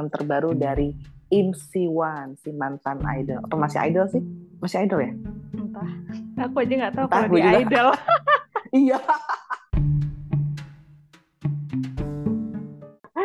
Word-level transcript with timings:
film 0.00 0.08
terbaru 0.08 0.56
dari 0.56 0.96
Im 1.28 1.52
Siwan, 1.52 2.32
si 2.40 2.48
mantan 2.56 3.04
idol. 3.20 3.44
Atau 3.44 3.60
masih 3.60 3.84
idol 3.84 4.08
sih? 4.08 4.24
Masih 4.64 4.88
idol 4.88 5.04
ya? 5.04 5.12
Entah. 5.52 5.90
Aku 6.48 6.56
aja 6.64 6.72
nggak 6.72 6.94
tahu 6.96 7.04
Entah, 7.04 7.20
kalau 7.20 7.36
dia 7.36 7.44
juga. 7.44 7.60
idol. 7.60 7.88
Iya. 8.70 8.98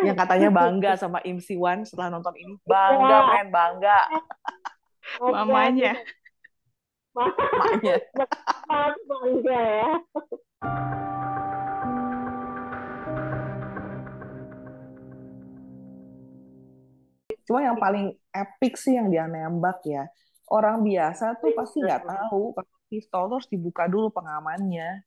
Yang 0.03 0.17
katanya 0.19 0.49
bangga 0.51 0.91
sama 0.99 1.21
Im 1.23 1.37
Siwan 1.39 1.87
setelah 1.87 2.11
nonton 2.11 2.35
ini. 2.35 2.59
Bangga, 2.67 3.07
Iya. 3.07 3.19
men, 3.31 3.47
bangga. 3.53 3.99
Mamanya. 5.21 5.93
Sangat 7.15 8.03
bangga 9.09 9.59
ya. 9.63 9.91
Cuma 17.45 17.61
yang 17.61 17.77
paling 17.77 18.09
epic 18.33 18.73
sih 18.73 18.97
yang 18.97 19.13
dia 19.13 19.29
nembak 19.29 19.85
ya. 19.85 20.09
Orang 20.49 20.81
biasa 20.81 21.37
tuh 21.37 21.53
pasti 21.53 21.77
nggak 21.77 22.09
tahu 22.09 22.57
kalau 22.57 22.77
pistol 22.89 23.29
tuh 23.29 23.37
harus 23.37 23.49
dibuka 23.53 23.85
dulu 23.85 24.09
pengamannya. 24.09 25.05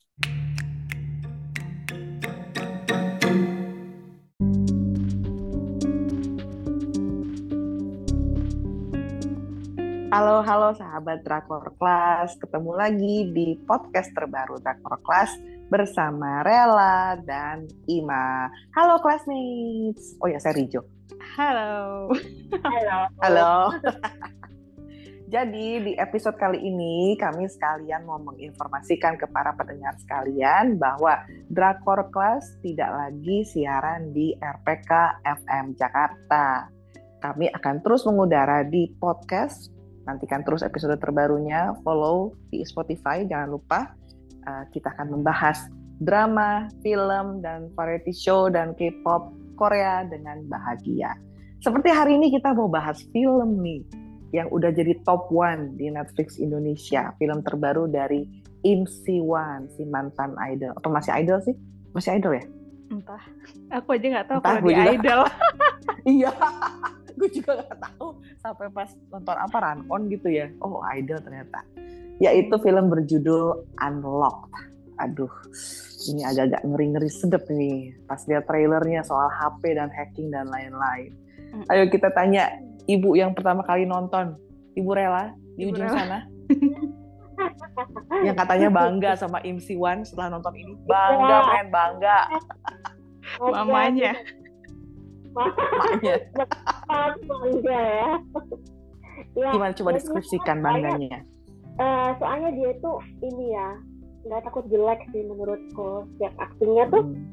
Halo, 10.09 10.41
halo 10.47 10.79
sahabat 10.79 11.27
Drakor 11.27 11.75
Class. 11.75 12.39
Ketemu 12.39 12.71
lagi 12.71 13.17
di 13.35 13.59
podcast 13.67 14.15
terbaru 14.15 14.63
Drakor 14.63 15.03
Class 15.03 15.35
bersama 15.67 16.47
Rela 16.47 17.19
dan 17.19 17.67
Ima. 17.91 18.47
Halo 18.79 19.03
classmates. 19.03 20.15
Oh 20.23 20.31
ya, 20.31 20.39
saya 20.39 20.55
Rijo. 20.55 20.98
Halo. 21.17 22.13
Halo. 22.61 22.99
Halo. 23.25 23.53
Jadi 25.33 25.81
di 25.85 25.93
episode 26.01 26.41
kali 26.41 26.57
ini 26.57 27.13
kami 27.21 27.49
sekalian 27.49 28.09
mau 28.09 28.17
menginformasikan 28.17 29.21
ke 29.21 29.29
para 29.29 29.53
pendengar 29.57 29.93
sekalian 30.01 30.81
bahwa 30.81 31.21
Drakor 31.53 32.09
Class 32.13 32.57
tidak 32.65 32.89
lagi 32.89 33.45
siaran 33.45 34.13
di 34.17 34.33
RPK 34.41 35.21
FM 35.45 35.77
Jakarta. 35.77 36.69
Kami 37.21 37.53
akan 37.53 37.77
terus 37.85 38.09
mengudara 38.09 38.65
di 38.65 38.89
podcast. 38.97 39.69
Nantikan 40.09 40.45
terus 40.45 40.65
episode 40.65 40.97
terbarunya. 40.97 41.77
Follow 41.85 42.33
di 42.49 42.65
Spotify. 42.65 43.25
Jangan 43.29 43.49
lupa 43.53 43.93
uh, 44.49 44.65
kita 44.73 44.97
akan 44.97 45.21
membahas 45.21 45.69
drama, 46.01 46.73
film, 46.81 47.45
dan 47.45 47.69
variety 47.77 48.17
show 48.17 48.49
dan 48.49 48.73
K-pop 48.73 49.48
Korea 49.59 50.07
dengan 50.07 50.47
bahagia. 50.47 51.19
Seperti 51.59 51.91
hari 51.91 52.15
ini 52.15 52.31
kita 52.31 52.55
mau 52.55 52.71
bahas 52.71 53.03
film 53.11 53.59
nih 53.59 53.83
yang 54.31 54.47
udah 54.55 54.71
jadi 54.71 54.95
top 55.03 55.27
one 55.35 55.75
di 55.75 55.91
Netflix 55.91 56.39
Indonesia. 56.39 57.11
Film 57.19 57.43
terbaru 57.43 57.91
dari 57.91 58.23
Im 58.63 58.87
Siwan, 58.87 59.67
si 59.75 59.83
mantan 59.83 60.39
idol. 60.39 60.71
Atau 60.79 60.95
masih 60.95 61.13
idol 61.19 61.43
sih? 61.43 61.55
Masih 61.91 62.15
idol 62.23 62.39
ya? 62.39 62.45
Entah. 62.89 63.23
Aku 63.75 63.99
aja 63.99 64.07
nggak 64.07 64.27
tahu 64.31 64.39
Entah, 64.39 64.55
kalau 64.63 64.69
dia 64.71 64.79
juga. 64.79 64.95
idol. 64.95 65.23
Iya, 66.09 66.33
gue 67.17 67.29
juga 67.33 67.65
gak 67.65 67.81
tahu 67.81 68.17
sampai 68.41 68.69
pas 68.73 68.89
nonton 69.13 69.37
apa 69.37 69.57
Rankon 69.57 70.09
gitu 70.09 70.29
ya. 70.33 70.49
Oh 70.65 70.81
idol 70.97 71.21
ternyata. 71.21 71.65
Yaitu 72.21 72.57
film 72.61 72.89
berjudul 72.89 73.69
Unlocked. 73.77 74.53
Aduh, 74.99 75.31
ini 76.07 76.23
agak-agak 76.23 76.63
ngeri-ngeri 76.63 77.07
sedep 77.09 77.47
nih. 77.49 77.95
Pas 78.05 78.19
lihat 78.25 78.45
trailernya 78.45 79.03
soal 79.03 79.31
HP 79.31 79.75
dan 79.75 79.89
hacking 79.89 80.29
dan 80.29 80.47
lain-lain. 80.47 81.15
Mm. 81.55 81.65
Ayo 81.67 81.87
kita 81.87 82.11
tanya 82.11 82.51
ibu 82.85 83.15
yang 83.15 83.33
pertama 83.33 83.63
kali 83.63 83.85
nonton. 83.85 84.35
Ibu 84.75 84.91
Rela 84.91 85.31
di 85.55 85.65
Ibu 85.65 85.71
ujung 85.73 85.87
Rela. 85.87 85.97
sana. 85.97 86.19
yang 88.21 88.35
katanya 88.35 88.69
bangga 88.69 89.15
sama 89.15 89.39
Im 89.43 89.59
Siwan 89.59 90.03
setelah 90.03 90.35
nonton 90.35 90.55
ini. 90.55 90.75
Bangga, 90.85 91.39
Iya. 91.39 91.55
men, 91.57 91.67
bangga. 91.69 92.19
Mamanya. 93.39 94.13
Sangat 96.89 97.17
bangga 97.23 97.79
ya. 97.79 98.11
ya. 99.35 99.51
Gimana 99.53 99.73
coba 99.73 99.91
ya, 99.91 99.97
deskripsikan 99.99 100.57
soalnya- 100.59 100.67
bangganya? 100.91 101.19
eh, 101.79 102.09
soalnya 102.19 102.51
dia 102.53 102.71
tuh 102.81 102.99
ini 103.21 103.55
ya 103.55 103.69
nggak 104.29 104.45
takut 104.45 104.65
jelek 104.69 105.01
sih 105.11 105.25
menurutku 105.25 106.05
setiap 106.15 106.35
aktingnya 106.39 106.85
tuh 106.89 107.03
Hmm. 107.03 107.25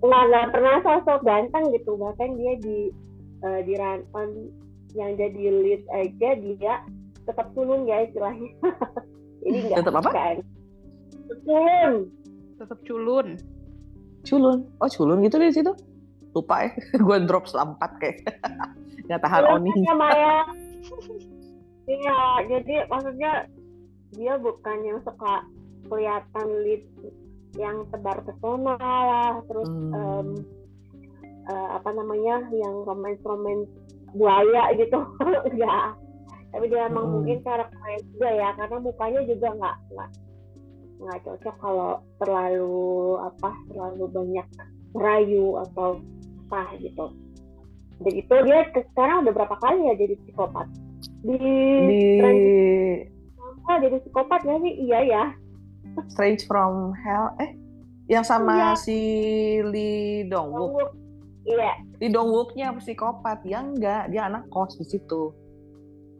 nggak 0.00 0.22
nggak 0.30 0.46
pernah 0.54 0.76
sosok 0.80 1.20
ganteng 1.22 1.64
gitu 1.74 1.98
bahkan 1.98 2.38
dia 2.38 2.54
di 2.62 2.94
eh, 3.42 3.60
di 3.62 3.74
Ranton 3.74 4.54
yang 4.94 5.18
jadi 5.18 5.42
lead 5.52 5.82
aja 5.90 6.30
dia 6.38 6.74
tetap 7.26 7.50
tulung 7.52 7.84
ya 7.84 8.06
istilahnya 8.06 8.50
ini 9.46 9.58
nggak 9.68 9.82
Tetap 9.82 9.98
apa? 9.98 10.10
kan 10.10 10.36
tulung 11.26 11.94
Tetap 12.58 12.78
culun. 12.82 13.38
Culun. 14.26 14.66
Oh, 14.82 14.90
culun 14.90 15.22
gitu 15.22 15.38
di 15.38 15.54
situ. 15.54 15.70
Lupa 16.34 16.66
ya. 16.66 16.70
Gue 17.06 17.22
drop 17.22 17.46
selampat 17.46 17.86
kayak. 18.02 18.26
Nggak 19.06 19.20
tahan 19.22 19.42
Tulung 19.46 19.62
oni. 19.62 19.86
Maya 19.94 20.34
iya 21.86 22.18
jadi 22.50 22.84
maksudnya 22.90 23.32
dia 24.10 24.34
bukan 24.36 24.78
yang 24.82 24.98
suka 25.06 25.46
kelihatan 25.86 26.48
lead 26.66 26.84
yang 27.56 27.86
tebar 27.94 28.22
pesona 28.26 28.76
lah 28.82 29.40
terus 29.46 29.68
Hmm. 29.68 29.94
em, 29.94 30.28
eh, 31.48 31.68
apa 31.74 31.90
namanya 31.94 32.44
yang 32.52 32.84
romance 32.84 33.22
romance 33.24 33.70
buaya 34.12 34.74
gitu. 34.74 34.98
Enggak 35.46 35.94
tapi 36.52 36.64
dia 36.72 36.88
emang 36.88 37.06
Hmm. 37.08 37.14
mungkin 37.20 37.38
karakternya 37.44 38.00
juga 38.08 38.28
ya 38.32 38.48
karena 38.56 38.76
mukanya 38.80 39.20
juga 39.28 39.48
nggak 39.52 39.76
nggak 39.92 40.10
nggak 40.98 41.18
cocok 41.22 41.54
kalau 41.62 41.90
terlalu 42.18 43.14
apa 43.22 43.50
terlalu 43.70 44.04
banyak 44.10 44.46
merayu 44.96 45.60
atau 45.68 46.00
apa 46.48 46.74
gitu. 46.80 47.06
Jadi 47.98 48.12
itu 48.24 48.34
dia 48.46 48.58
sekarang 48.72 49.26
udah 49.26 49.34
berapa 49.34 49.56
kali 49.58 49.90
ya 49.90 49.94
jadi 49.98 50.14
psikopat? 50.24 50.66
Di, 51.22 51.36
Di 51.36 51.98
Apa, 53.38 53.84
jadi 53.84 54.00
psikopat 54.00 54.40
nggak 54.46 54.60
sih? 54.64 54.74
Iya 54.88 54.98
ya 55.04 55.24
Strange 56.08 56.44
from 56.44 56.92
Hell. 56.94 57.34
Eh, 57.38 57.52
yang 58.06 58.22
sama 58.22 58.54
Iya. 58.54 58.70
si 58.76 58.98
Lee 59.62 60.24
Dong 60.24 60.50
Wook. 60.50 60.92
iya 61.44 61.76
Lee 61.96 62.08
Dong 62.08 62.28
Wooknya 62.28 62.72
psikopat. 62.74 63.42
Ya 63.42 63.60
enggak, 63.60 64.08
dia 64.08 64.26
anak 64.26 64.48
kos 64.48 64.74
di 64.74 64.84
situ. 64.84 65.32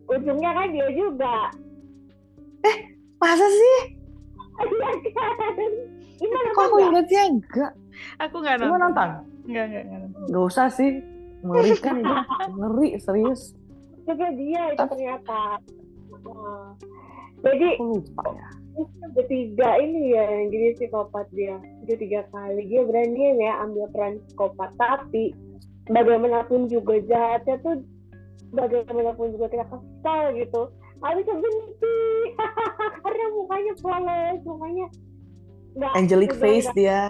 ujungnya 0.06 0.50
kan 0.50 0.72
dia 0.72 0.88
juga 0.90 1.52
Masa 3.18 3.44
sih? 3.44 3.76
iya 4.58 4.88
kan 5.36 5.70
gimana 6.16 6.48
Kok 6.50 6.64
aku 6.64 6.76
ingatnya 6.80 7.22
enggak? 7.28 7.72
Aku 8.18 8.36
nggak 8.38 8.56
Lu 8.58 8.64
nonton. 8.66 8.80
nonton? 8.80 9.08
Nggak, 9.44 9.64
nggak, 9.68 9.82
nggak 9.84 9.98
nonton. 10.02 10.22
Gak 10.28 10.44
usah 10.44 10.66
sih. 10.68 10.90
Mengerikan 11.38 11.94
itu. 11.98 12.14
Ngeri, 12.52 12.88
serius. 12.98 13.54
juga 14.02 14.26
dia 14.32 14.72
itu 14.72 14.84
ternyata 14.88 15.60
Wah. 16.24 16.72
jadi 17.38 17.68
Aku 17.76 17.84
lupa 17.94 18.22
ya. 18.32 18.48
Bertiga 19.14 19.70
ini 19.82 20.14
ya 20.14 20.24
yang 20.28 20.46
jadi 20.52 20.66
psikopat 20.78 21.26
dia. 21.34 21.56
Dia 21.88 21.96
tiga 21.98 22.20
kali. 22.30 22.62
Dia 22.68 22.82
berani 22.86 23.38
ya 23.40 23.52
ambil 23.66 23.86
peran 23.90 24.14
psikopat 24.28 24.70
tapi 24.78 25.34
bagaimanapun 25.88 26.68
juga 26.68 27.00
jahatnya 27.02 27.56
tuh 27.64 27.82
bagaimanapun 28.52 29.34
juga 29.34 29.46
kita 29.50 29.66
kesal 29.66 30.22
gitu. 30.36 30.62
Nggak 30.98 31.14
bisa 31.22 31.32
benci. 31.38 31.98
Karena 33.04 33.26
mukanya 33.34 33.72
polos 33.80 34.40
mukanya 34.44 34.86
nggak 35.78 35.92
Angelic 35.94 36.30
udah 36.34 36.40
face 36.40 36.68
nggak- 36.70 36.76
dia. 36.76 37.02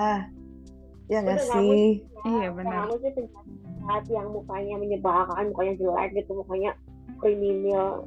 Ya 1.09 1.19
nggak 1.25 1.41
udah 1.41 1.49
sih? 1.57 1.87
Iya, 2.29 2.49
benar. 2.53 2.85
kamu 2.85 2.95
sih 3.01 3.13
penjahat 3.17 4.05
yang 4.13 4.29
mukanya 4.35 4.75
menyebalkan 4.77 5.45
mukanya 5.55 5.75
jelek 5.81 6.11
gitu 6.19 6.31
mukanya 6.37 6.71
kriminal. 7.23 8.05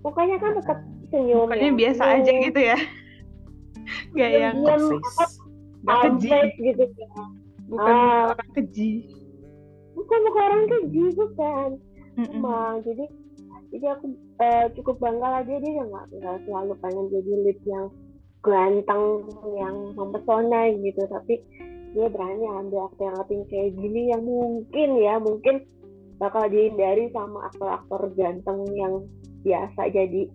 Mukanya 0.00 0.36
kan 0.38 0.52
tetap 0.56 0.78
senyum 1.10 1.44
Pokoknya 1.44 1.70
biasa 1.74 2.02
senyum. 2.02 2.16
aja 2.16 2.32
gitu 2.40 2.60
ya. 2.62 2.78
Nggak 4.14 4.30
yang 4.32 4.56
Face. 4.62 5.34
nggak 5.80 5.98
keji. 6.04 6.30
Gitu 6.60 6.82
ya. 6.96 7.08
Bukan 7.66 7.94
Ah. 7.94 8.22
orang 8.30 8.50
keji. 8.52 8.90
bukan 9.90 10.18
bukan 10.24 10.42
orang 10.42 10.64
keji 10.66 11.04
bukan 11.12 11.68
Mm-mm. 12.16 12.34
emang 12.34 12.80
jadi 12.82 13.04
jadi 13.68 13.86
aku 13.92 14.04
eh, 14.38 14.66
cukup 14.72 14.96
bangga 14.96 15.28
lah 15.28 15.42
dia 15.44 15.60
dia 15.60 15.82
nggak 15.82 16.04
nggak 16.10 16.36
selalu 16.42 16.72
pengen 16.80 17.06
jadi 17.12 17.32
lead 17.44 17.60
yang 17.62 17.86
ganteng 18.40 19.04
yang 19.52 19.76
mempesona 19.92 20.72
gitu 20.72 21.04
tapi 21.04 21.44
dia 21.92 22.06
berani 22.08 22.48
ambil 22.48 22.88
aktor 22.88 23.12
akting 23.18 23.44
kayak 23.46 23.76
gini 23.76 24.08
yang 24.08 24.24
mungkin 24.24 24.88
ya 24.96 25.20
mungkin 25.20 25.68
bakal 26.16 26.48
dihindari 26.48 27.12
sama 27.12 27.46
aktor-aktor 27.46 28.00
ganteng 28.14 28.64
yang 28.72 29.04
biasa 29.42 29.90
jadi 29.90 30.32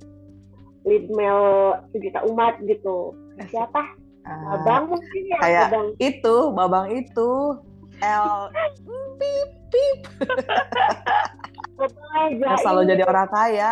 lead 0.86 1.06
male 1.12 1.82
sejuta 1.92 2.22
umat 2.30 2.62
gitu. 2.64 3.12
Siapa? 3.50 3.82
Ah, 4.26 4.58
abang 4.58 4.90
mungkin 4.90 5.22
ya 5.30 5.38
kayak- 5.38 5.70
abang 5.70 5.90
itu, 6.02 6.36
babang 6.54 6.88
itu. 6.94 7.32
L. 8.02 8.52
Pip 9.16 9.50
pip. 9.72 10.00
Betul 11.76 12.56
selalu 12.64 12.82
jadi 12.96 13.04
orang 13.08 13.28
kaya. 13.32 13.72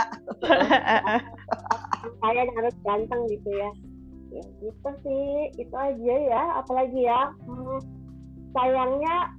Kaya 2.20 2.40
dan 2.44 2.56
harus 2.60 2.76
ganteng 2.84 3.22
gitu 3.32 3.50
ya. 3.52 3.72
Ya 4.34 4.44
gitu 4.60 4.90
sih, 5.06 5.28
itu 5.62 5.76
aja 5.78 6.16
ya. 6.28 6.44
Apalagi 6.60 7.00
ya, 7.06 7.32
hmm, 7.46 7.80
sayangnya, 8.52 9.32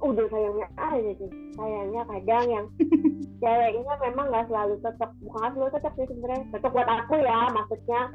udah 0.00 0.26
sayangnya 0.32 0.68
aja 0.76 1.12
sih. 1.20 1.30
Sayangnya 1.56 2.02
kadang 2.08 2.46
yang 2.48 2.66
ceweknya 3.42 3.94
memang 4.00 4.26
nggak 4.32 4.46
selalu 4.48 4.74
cocok. 4.82 5.10
Bukan 5.24 5.50
selalu 5.54 5.70
cocok 5.76 5.92
sih 5.96 6.06
sebenarnya. 6.08 6.44
Cocok 6.56 6.72
buat 6.72 6.88
aku 6.88 7.14
ya, 7.20 7.40
maksudnya. 7.52 8.00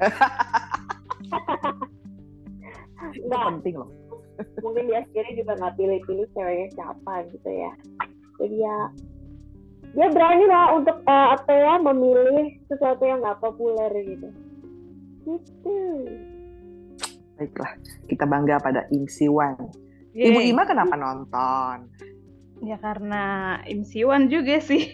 Nggak, 2.96 3.60
penting 3.60 3.76
loh 3.76 3.90
mungkin 4.60 4.84
dia 4.88 5.00
sendiri 5.08 5.30
juga 5.40 5.52
nggak 5.56 5.74
pilih-pilih 5.80 6.28
ceweknya 6.36 6.68
siapa 6.76 7.14
gitu 7.32 7.50
ya. 7.50 7.72
Jadi 8.36 8.56
ya, 8.60 8.78
dia 9.96 10.08
berani 10.12 10.44
lah 10.44 10.76
untuk 10.76 10.96
eh, 11.00 11.28
apa 11.32 11.52
ya 11.52 11.74
memilih 11.80 12.48
sesuatu 12.68 13.02
yang 13.04 13.24
nggak 13.24 13.40
populer 13.40 13.90
gitu. 14.04 14.28
Gitu. 15.26 15.78
baiklah 17.36 17.68
kita 18.08 18.24
bangga 18.24 18.56
pada 18.62 18.88
Im 18.94 19.04
Siwan 19.10 19.58
Yeay. 20.16 20.32
Ibu 20.32 20.40
Ima 20.48 20.64
kenapa 20.64 20.96
nonton 20.96 21.92
Ya 22.64 22.80
karena 22.80 23.24
Im 23.68 23.84
Siwan 23.84 24.32
juga 24.32 24.56
sih. 24.58 24.88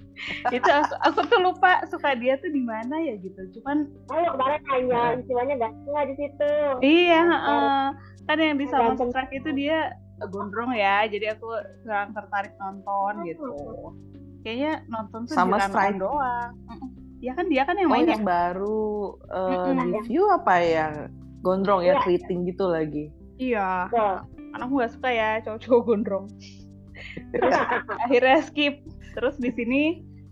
itu 0.56 0.68
aku, 0.68 0.94
aku 1.00 1.20
tuh 1.24 1.40
lupa 1.40 1.80
suka 1.88 2.12
dia 2.12 2.36
tuh 2.36 2.52
di 2.52 2.60
mana 2.60 3.00
ya 3.00 3.16
gitu. 3.16 3.40
Cuman 3.56 3.88
Ayo 4.12 4.36
kemarin 4.36 4.60
nanya, 4.68 5.00
istilahnya 5.16 5.54
ganteng 5.56 5.88
nggak 5.88 6.06
di 6.12 6.14
situ? 6.20 6.52
iya, 6.84 7.20
heeh. 7.24 7.80
kan 8.28 8.36
yang 8.36 8.60
di 8.60 8.68
Ganteng. 8.68 9.00
Soundtrack 9.00 9.32
itu 9.32 9.48
dia 9.56 9.96
gondrong 10.28 10.76
ya. 10.76 11.08
Jadi 11.08 11.24
aku 11.32 11.48
kurang 11.80 12.12
tertarik 12.12 12.52
nonton 12.60 13.12
gitu. 13.24 13.48
Kayaknya 14.44 14.72
nonton 14.86 15.20
tuh 15.24 15.34
Sama 15.40 15.56
Strike. 15.56 15.96
doang. 15.96 16.52
Ya 17.24 17.32
kan 17.32 17.48
dia 17.48 17.64
kan 17.64 17.80
yang 17.80 17.88
oh 17.88 17.96
main 17.96 18.04
yang 18.12 18.28
baru 18.28 18.92
eh, 19.32 19.72
Mm-mm. 19.72 19.88
review 19.88 20.28
apa 20.28 20.54
yang 20.60 20.92
gondrong 21.40 21.80
ya 21.80 21.96
Iya. 21.96 22.00
keriting 22.04 22.44
gitu 22.44 22.68
lagi 22.68 23.08
Iya. 23.40 23.88
Tuh. 23.88 24.35
Karena 24.56 24.72
aku 24.72 24.80
nggak 24.80 24.94
suka 24.96 25.10
ya 25.12 25.28
cowok-cowok 25.44 25.82
gondrong. 25.84 26.26
Terus 27.36 27.54
akhirnya 27.92 28.40
skip. 28.40 28.74
Terus 29.12 29.36
di 29.36 29.52
sini 29.52 29.82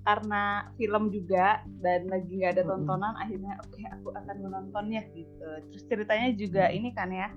karena 0.01 0.65
film 0.81 1.13
juga 1.13 1.61
dan 1.85 2.09
lagi 2.09 2.41
nggak 2.41 2.57
ada 2.57 2.65
tontonan, 2.65 3.13
akhirnya 3.21 3.61
oke 3.61 3.85
aku 3.85 4.09
akan 4.17 4.37
menontonnya 4.41 5.05
gitu. 5.13 5.45
Terus 5.69 5.85
ceritanya 5.93 6.33
juga 6.33 6.73
ini 6.73 6.89
kan 6.97 7.13
ya 7.13 7.29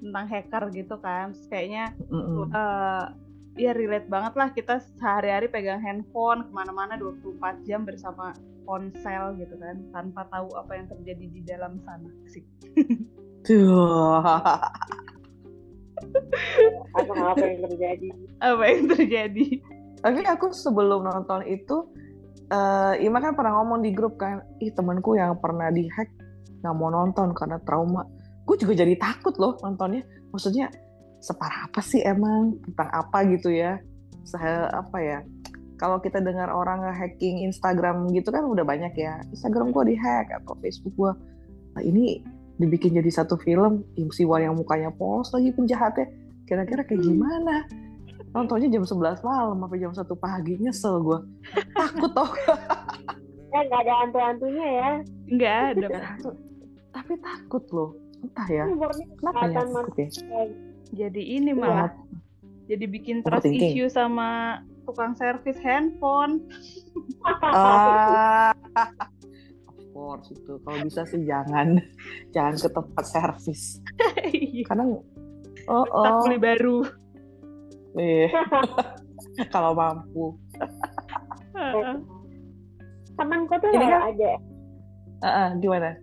tentang 0.00 0.24
hacker 0.24 0.72
gitu 0.72 0.96
kan. 1.04 1.36
Terus 1.36 1.44
kayaknya 1.52 1.92
Mm-mm. 2.08 2.48
eh 2.56 3.04
ya 3.60 3.76
relate 3.76 4.08
banget 4.08 4.32
lah 4.32 4.48
kita 4.48 4.80
sehari-hari 4.96 5.52
pegang 5.52 5.84
handphone 5.84 6.48
ke 6.48 6.52
mana-mana 6.56 6.96
24 6.96 7.68
jam 7.68 7.84
bersama 7.84 8.32
ponsel 8.64 9.36
gitu 9.36 9.60
kan 9.60 9.76
tanpa 9.92 10.24
tahu 10.32 10.56
apa 10.56 10.72
yang 10.72 10.88
terjadi 10.88 11.26
di 11.28 11.40
dalam 11.44 11.76
sana 11.84 12.08
sih 12.32 12.40
Tuh. 13.44 14.24
Apa 16.94 17.12
apa 17.34 17.44
yang 17.44 17.60
terjadi? 17.66 18.08
apa 18.38 18.62
yang 18.70 18.82
terjadi 18.86 19.46
Tapi 20.04 20.20
aku 20.28 20.52
sebelum 20.52 21.08
nonton 21.08 21.48
itu, 21.48 21.88
eh 22.52 23.00
Ima 23.00 23.24
kan 23.24 23.32
pernah 23.32 23.56
ngomong 23.56 23.80
di 23.80 23.90
grup 23.96 24.20
kan, 24.20 24.44
ih 24.60 24.68
temanku 24.68 25.16
yang 25.16 25.40
pernah 25.40 25.72
dihack 25.72 26.12
nggak 26.60 26.76
mau 26.76 26.92
nonton 26.92 27.32
karena 27.32 27.56
trauma. 27.64 28.04
Gue 28.44 28.56
juga 28.60 28.76
jadi 28.84 28.96
takut 29.00 29.32
loh 29.40 29.56
nontonnya. 29.60 30.04
Maksudnya 30.32 30.68
separah 31.24 31.72
apa 31.72 31.80
sih 31.80 32.04
emang 32.04 32.60
tentang 32.64 32.88
apa 32.92 33.24
gitu 33.32 33.48
ya? 33.48 33.80
Se 34.28 34.36
apa 34.72 34.98
ya? 35.00 35.18
Kalau 35.80 36.00
kita 36.00 36.20
dengar 36.20 36.52
orang 36.52 36.84
hacking 36.92 37.44
Instagram 37.44 38.08
gitu 38.12 38.28
kan 38.28 38.44
udah 38.44 38.64
banyak 38.64 38.92
ya. 38.96 39.20
Instagram 39.32 39.72
gue 39.72 39.96
dihack 39.96 40.32
atau 40.32 40.52
Facebook 40.60 40.94
gue. 40.96 41.12
Nah, 41.74 41.82
ini 41.84 42.20
dibikin 42.60 42.94
jadi 42.94 43.10
satu 43.10 43.34
film, 43.40 43.82
Im 43.98 44.10
Siwan 44.14 44.46
yang 44.46 44.54
mukanya 44.54 44.94
polos 44.94 45.34
lagi 45.34 45.50
penjahatnya. 45.50 46.06
Kira-kira 46.44 46.86
kayak 46.86 47.02
gimana? 47.02 47.66
nontonnya 48.34 48.66
jam 48.66 48.82
11 48.82 49.22
malam 49.22 49.56
sampai 49.62 49.78
jam 49.78 49.94
1 49.94 50.10
pagi 50.18 50.58
nyesel 50.58 50.98
gue 51.06 51.18
takut 51.78 52.10
toh 52.10 52.30
Ya 53.54 53.62
nggak 53.70 53.80
ada 53.86 53.94
hantu-hantunya 54.02 54.66
ya. 54.66 54.90
nggak 55.30 55.58
ada. 55.78 55.86
Tapi 56.90 57.14
takut 57.22 57.62
loh. 57.70 57.94
Entah 58.18 58.48
ya. 58.50 58.66
Kenapa 58.66 59.46
ya 59.46 59.62
takut 59.62 59.94
ya? 59.94 60.08
jadi 60.90 61.22
ini 61.38 61.54
malah 61.54 61.94
jadi 62.66 62.82
bikin 62.90 63.22
trust 63.22 63.46
issue 63.46 63.86
sama 63.86 64.58
tukang 64.90 65.14
servis 65.14 65.54
handphone. 65.62 66.42
Ah, 67.22 68.50
of 69.94 70.02
course 70.18 70.26
itu 70.34 70.58
kalau 70.66 70.78
bisa 70.82 71.06
sih 71.06 71.22
jangan 71.22 71.78
jangan 72.34 72.54
ke 72.58 72.68
tempat 72.68 73.04
servis. 73.06 73.78
Karena 74.66 74.84
oh, 75.70 75.84
tak 75.86 76.12
oh 76.18 76.22
beli 76.26 76.38
baru. 76.42 76.78
Eh, 77.94 78.26
kalau 79.54 79.70
mampu. 79.78 80.34
Temanku 83.14 83.54
tuh 83.62 83.70
Ini 83.70 83.86
kan- 83.86 84.10
ada 84.10 84.32
Ah, 85.22 85.28
ah, 85.30 85.48
gimana? 85.62 85.94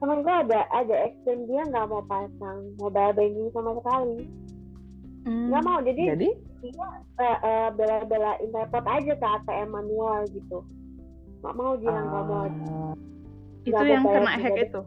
Temanku 0.00 0.32
ada 0.32 0.64
ada 0.72 0.94
action 1.04 1.44
dia 1.44 1.62
nggak 1.68 1.86
mau 1.92 2.00
pasang 2.08 2.72
mobile 2.80 3.12
banking 3.12 3.48
sama 3.52 3.76
sekali. 3.76 4.24
Hmm. 5.22 5.54
nggak 5.54 5.62
mau 5.62 5.78
jadi 5.86 6.18
jadi? 6.18 6.28
eh, 7.22 7.38
eh, 7.46 7.68
bela-belain 7.78 8.50
repot 8.50 8.82
aja 8.82 9.14
ke 9.14 9.22
ATM 9.22 9.70
manual 9.70 10.26
gitu 10.34 10.66
nggak 11.42 11.54
mau 11.58 11.72
dia 11.74 11.90
nggak 11.90 12.24
mau. 12.30 12.46
Ah, 12.46 12.94
itu 13.66 13.74
mau 13.74 13.90
yang 13.90 14.02
bayar 14.06 14.22
kena 14.22 14.32
hack 14.38 14.56
itu? 14.62 14.80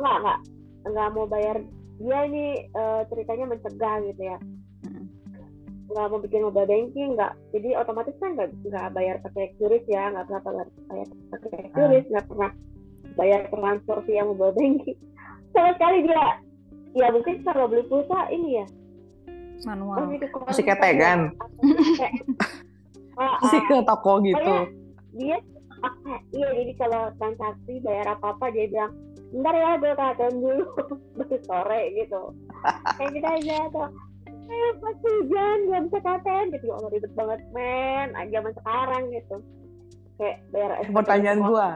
nggak 0.00 0.16
nggak. 0.24 0.38
Nggak 0.88 1.08
mau 1.12 1.26
bayar. 1.28 1.56
Dia 1.96 2.18
ini 2.28 2.44
eh, 2.72 3.00
ceritanya 3.12 3.44
mencegah 3.52 3.96
gitu 4.08 4.22
ya. 4.24 4.38
Mm. 4.88 5.04
nggak 5.86 6.06
mau 6.08 6.20
bikin 6.24 6.40
mobile 6.40 6.68
banking 6.68 7.08
nggak. 7.12 7.32
Jadi 7.52 7.68
otomatis 7.76 8.16
kan 8.16 8.32
nggak 8.32 8.48
nggak 8.64 8.88
bayar 8.96 9.16
pakai 9.20 9.52
QRIS 9.60 9.84
ya 9.92 10.08
nggak 10.08 10.24
pernah 10.24 10.42
bayar 10.42 10.68
bayar 10.88 11.08
pakai 11.32 11.58
QRIS 11.72 12.06
nggak 12.08 12.26
pernah 12.32 12.50
bayar 13.16 13.40
transfer 13.52 13.98
via 14.08 14.22
mobile 14.24 14.56
banking. 14.56 14.98
Sama 15.52 15.70
sekali 15.76 15.98
dia 16.08 16.24
ya 16.96 17.06
mungkin 17.12 17.44
kalau 17.44 17.68
beli 17.68 17.84
pulsa 17.92 18.32
ini 18.32 18.64
ya. 18.64 18.66
Manual. 19.68 20.08
Masih 20.08 20.18
ke 20.24 20.26
Masih 20.48 20.64
ketegan. 20.64 21.20
Ah, 23.16 23.40
sih 23.48 23.56
ah. 23.56 23.64
ke 23.64 23.80
toko 23.80 24.20
gitu. 24.20 24.36
Pokoknya 24.36 24.85
dia 25.16 25.38
iya 26.32 26.48
jadi 26.56 26.72
kalau 26.80 27.02
transaksi 27.20 27.80
bayar 27.84 28.16
apa 28.16 28.36
apa 28.36 28.48
dia 28.52 28.66
bilang 28.70 28.92
bentar 29.34 29.54
ya 29.54 29.70
gue 29.76 29.92
ke 29.92 30.04
ATM 30.14 30.34
dulu. 30.38 30.66
Baru 31.18 31.36
sore 31.44 31.80
gitu. 31.98 32.22
Kayak 32.96 33.10
gitu 33.12 33.26
aja 33.26 33.56
tuh. 33.74 33.88
Eh 34.46 34.70
pas 34.78 34.96
hujan 35.02 35.58
gak 35.66 35.82
bisa 35.90 35.98
ke 35.98 36.10
ATM 36.22 36.46
gitu 36.54 36.64
ya 36.70 36.74
Allah 36.78 36.90
ribet 36.94 37.12
banget 37.18 37.40
men. 37.50 38.08
Ah, 38.14 38.26
zaman 38.30 38.52
sekarang 38.54 39.02
gitu. 39.12 39.36
Kayak 40.16 40.36
bayar 40.54 40.70
SPP 40.86 40.94
pertanyaan 40.94 41.40
gua. 41.42 41.68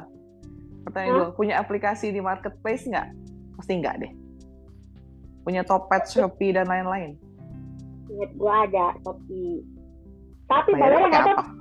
Pertanyaan 0.86 1.14
gua 1.18 1.28
punya 1.34 1.54
aplikasi 1.60 2.06
di 2.14 2.20
marketplace 2.22 2.86
nggak? 2.88 3.08
Pasti 3.58 3.72
nggak 3.76 3.96
deh. 4.00 4.12
Punya 5.44 5.62
Topet, 5.66 6.06
Shopee 6.08 6.54
dan 6.54 6.68
lain-lain. 6.68 7.16
Ingat 8.08 8.30
gue 8.36 8.54
ada 8.68 8.86
Shopee. 9.02 9.60
Tapi 10.46 10.70
bayarnya 10.76 11.06
nggak 11.10 11.24
apa 11.26 11.59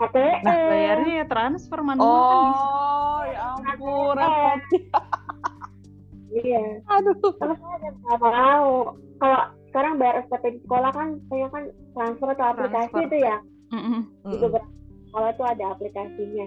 ATM 0.00 0.40
nah 0.42 0.56
bayarnya 0.68 1.12
ya 1.20 1.26
transfer 1.28 1.78
manual 1.84 2.08
kan 2.08 2.40
bisa. 2.48 2.64
oh 2.64 3.20
ya 3.28 3.40
ampun 3.56 4.14
repot 4.16 4.60
iya 6.30 6.64
aduh 6.88 7.14
Kalau 7.36 7.54
saya 7.58 7.74
ada 7.80 7.88
nggak 7.90 8.18
mau. 8.22 8.94
Kalau 9.20 9.40
sekarang 9.70 9.92
bayar 10.02 10.26
SPP 10.26 10.44
di 10.56 10.60
sekolah 10.66 10.90
kan, 10.90 11.08
saya 11.30 11.46
kan 11.50 11.64
transfer 11.94 12.28
atau 12.34 12.46
aplikasi 12.54 12.90
Transfer. 12.90 13.06
itu 13.06 13.16
ya. 13.22 13.36
Mm-mm. 13.70 14.00
Di 14.26 14.36
beberapa 14.38 14.70
sekolah 15.10 15.30
tuh 15.38 15.46
ada 15.46 15.64
aplikasinya. 15.74 16.46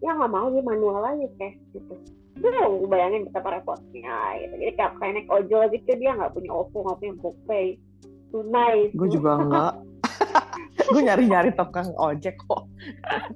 Ya 0.00 0.10
nggak 0.12 0.32
mau 0.32 0.48
dia 0.52 0.64
manual 0.64 1.02
aja 1.04 1.28
cash 1.40 1.56
gitu. 1.72 1.94
Duh, 2.34 2.84
bayangin 2.88 3.28
betapa 3.28 3.60
repotnya 3.60 4.16
gitu. 4.44 4.54
Jadi 4.60 4.72
kayak 4.76 4.92
kayak 5.00 5.12
naik 5.16 5.28
ojol 5.32 5.62
gitu 5.72 5.90
dia 5.96 6.10
nggak 6.16 6.32
punya 6.36 6.50
OVO, 6.52 6.78
nggak 6.84 6.98
punya 7.00 7.14
GoPay. 7.20 7.66
Tunai. 8.34 8.76
gue 8.90 9.08
juga 9.08 9.30
enggak 9.40 9.72
gue 10.92 11.02
nyari-nyari 11.02 11.50
tukang 11.56 11.88
ojek 11.96 12.36
kok 12.48 12.68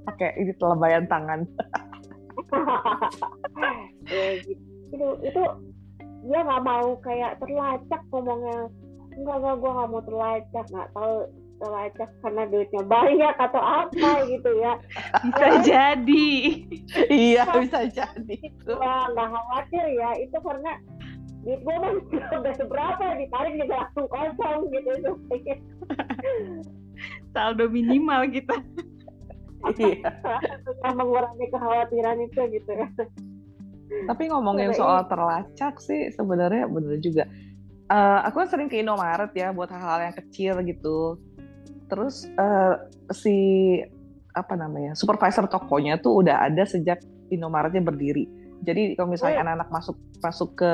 pakai 0.05 0.37
ini 0.37 0.53
telebayan 0.57 1.09
tangan 1.09 1.45
ya, 4.09 4.25
gitu. 4.43 4.63
Itu, 4.89 5.07
itu 5.21 5.43
dia 6.25 6.39
nggak 6.43 6.63
mau 6.65 6.97
kayak 7.05 7.39
terlacak 7.39 8.01
ngomongnya. 8.11 8.67
Enggak, 9.15 9.35
enggak, 9.41 9.55
gue 9.59 9.71
nggak 9.71 9.89
mau 9.89 10.01
terlacak. 10.03 10.65
Nggak 10.71 10.89
tahu 10.95 11.15
terlacak 11.59 12.09
karena 12.23 12.43
duitnya 12.47 12.83
banyak 12.87 13.35
atau 13.35 13.59
apa 13.61 14.11
gitu 14.31 14.49
ya. 14.63 14.79
bisa 15.27 15.47
jadi 15.67 16.31
iya 17.11 17.43
bisa 17.51 17.83
jadi 17.91 18.35
itu 18.39 18.71
Wah, 18.79 19.11
nggak 19.11 19.27
khawatir 19.27 19.85
ya. 19.93 20.09
Itu 20.23 20.37
karena 20.39 20.73
duit 21.43 21.59
gue 21.63 21.75
mah 21.79 21.93
udah 22.39 22.53
seberapa 22.55 23.05
ditarik 23.15 23.53
juga 23.59 23.75
langsung 23.87 24.07
kosong 24.11 24.59
gitu 24.71 24.89
itu 24.91 25.11
saldo 27.31 27.69
minimal 27.69 28.27
kita 28.29 28.55
Iya. 29.75 30.07
yang 30.87 30.95
mengurangi 30.95 31.51
kekhawatiran 31.51 32.17
itu 32.23 32.41
gitu 32.47 32.71
ya 32.71 32.87
Tapi 34.07 34.29
ngomongin 34.31 34.71
soal 34.71 35.03
terlacak 35.09 35.81
sih 35.81 36.13
sebenarnya 36.13 36.69
bener 36.69 37.01
juga. 37.01 37.25
Eh, 37.89 38.19
aku 38.21 38.45
kan 38.45 38.47
sering 38.47 38.69
ke 38.69 38.79
Indomaret 38.79 39.33
ya 39.33 39.49
buat 39.49 39.67
hal-hal 39.67 40.13
yang 40.13 40.15
kecil 40.15 40.61
gitu. 40.63 41.17
Terus 41.89 42.29
eh, 42.29 42.75
si 43.11 43.37
apa 44.31 44.53
namanya 44.53 44.93
supervisor 44.93 45.49
tokonya 45.49 45.97
tuh 45.97 46.21
udah 46.21 46.45
ada 46.47 46.63
sejak 46.63 47.01
Indomaretnya 47.33 47.81
berdiri. 47.81 48.29
Jadi 48.61 48.93
kalau 48.93 49.09
misalnya 49.11 49.41
Oh. 49.41 49.43
anak-anak 49.43 49.69
masuk 49.73 49.97
masuk 50.21 50.49
ke 50.55 50.73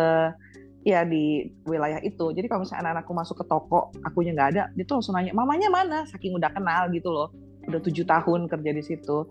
ya 0.86 1.02
di 1.02 1.50
wilayah 1.66 1.98
itu. 2.06 2.32
Jadi 2.32 2.46
kalau 2.46 2.62
misalnya 2.64 2.94
anak-anakku 2.94 3.12
masuk 3.18 3.36
ke 3.42 3.46
toko, 3.50 3.90
akunya 4.06 4.32
nggak 4.38 4.50
ada, 4.54 4.64
dia 4.78 4.86
tuh 4.86 5.02
langsung 5.02 5.18
nanya 5.18 5.34
mamanya 5.34 5.68
mana, 5.74 6.00
saking 6.06 6.38
udah 6.38 6.54
kenal 6.54 6.88
gitu 6.94 7.10
loh. 7.10 7.34
Udah 7.66 7.82
tujuh 7.82 8.06
tahun 8.06 8.46
kerja 8.46 8.72
di 8.72 8.84
situ. 8.86 9.26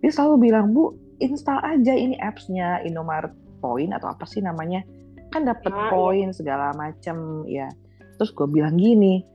Dia 0.00 0.10
selalu 0.10 0.48
bilang 0.48 0.72
bu, 0.72 0.96
install 1.20 1.60
aja 1.62 1.92
ini 1.92 2.16
apps-nya 2.18 2.82
Indomaret 2.82 3.32
Point 3.60 3.92
atau 3.96 4.12
apa 4.12 4.24
sih 4.28 4.44
namanya 4.44 4.84
kan 5.34 5.42
dapat 5.42 5.72
Ah, 5.74 5.88
iya. 5.88 5.90
poin 5.90 6.28
segala 6.30 6.70
macem 6.78 7.42
ya 7.50 7.66
terus 8.14 8.30
gue 8.30 8.46
bilang 8.46 8.78
gini 8.78 9.26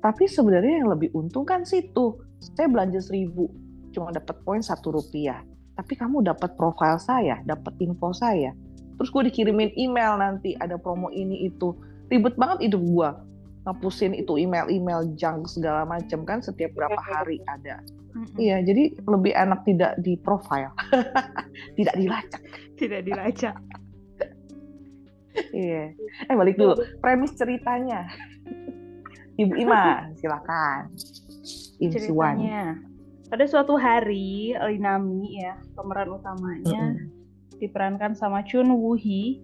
tapi 0.00 0.24
sebenarnya 0.24 0.80
yang 0.80 0.88
lebih 0.88 1.12
untung 1.12 1.44
kan 1.44 1.68
situ 1.68 2.16
saya 2.40 2.72
belanja 2.72 3.04
seribu 3.04 3.52
cuma 3.92 4.08
dapat 4.08 4.40
poin 4.48 4.64
satu 4.64 4.96
rupiah 4.96 5.44
tapi 5.76 5.92
kamu 5.92 6.24
dapat 6.24 6.56
profil 6.56 6.96
saya 6.96 7.44
dapat 7.44 7.76
info 7.84 8.16
saya 8.16 8.56
terus 9.02 9.10
gue 9.10 9.22
dikirimin 9.34 9.74
email 9.74 10.14
nanti 10.14 10.54
ada 10.62 10.78
promo 10.78 11.10
ini 11.10 11.50
itu 11.50 11.74
ribet 12.06 12.38
banget 12.38 12.70
hidup 12.70 12.82
gue 12.86 13.10
ngapusin 13.66 14.14
itu 14.14 14.38
email-email 14.38 15.10
junk 15.18 15.50
segala 15.50 15.82
macem 15.82 16.22
kan 16.22 16.38
setiap 16.38 16.70
berapa 16.78 16.98
hari 16.98 17.42
ada 17.50 17.82
Mm-mm. 18.12 18.36
Iya, 18.36 18.60
jadi 18.60 18.92
lebih 19.08 19.32
enak 19.32 19.64
tidak 19.64 19.96
di 20.04 20.20
profile, 20.20 20.68
tidak 21.80 21.96
dilacak. 21.96 22.44
tidak 22.76 23.00
dilacak 23.08 23.56
Iya. 25.56 25.96
Eh 26.28 26.36
balik 26.36 26.60
dulu, 26.60 26.76
premis 27.00 27.32
ceritanya. 27.32 28.04
Ibu 29.40 29.56
Ima, 29.56 30.04
silakan. 30.20 30.92
Ceritanya 31.80 32.76
pada 33.32 33.48
suatu 33.48 33.80
hari 33.80 34.52
Linami 34.52 35.40
ya 35.40 35.56
pemeran 35.72 36.20
utamanya 36.20 36.92
Mm-mm. 36.92 37.21
Diperankan 37.62 38.18
sama 38.18 38.42
Chun 38.42 38.74
Woo 38.74 38.98
Hee 38.98 39.38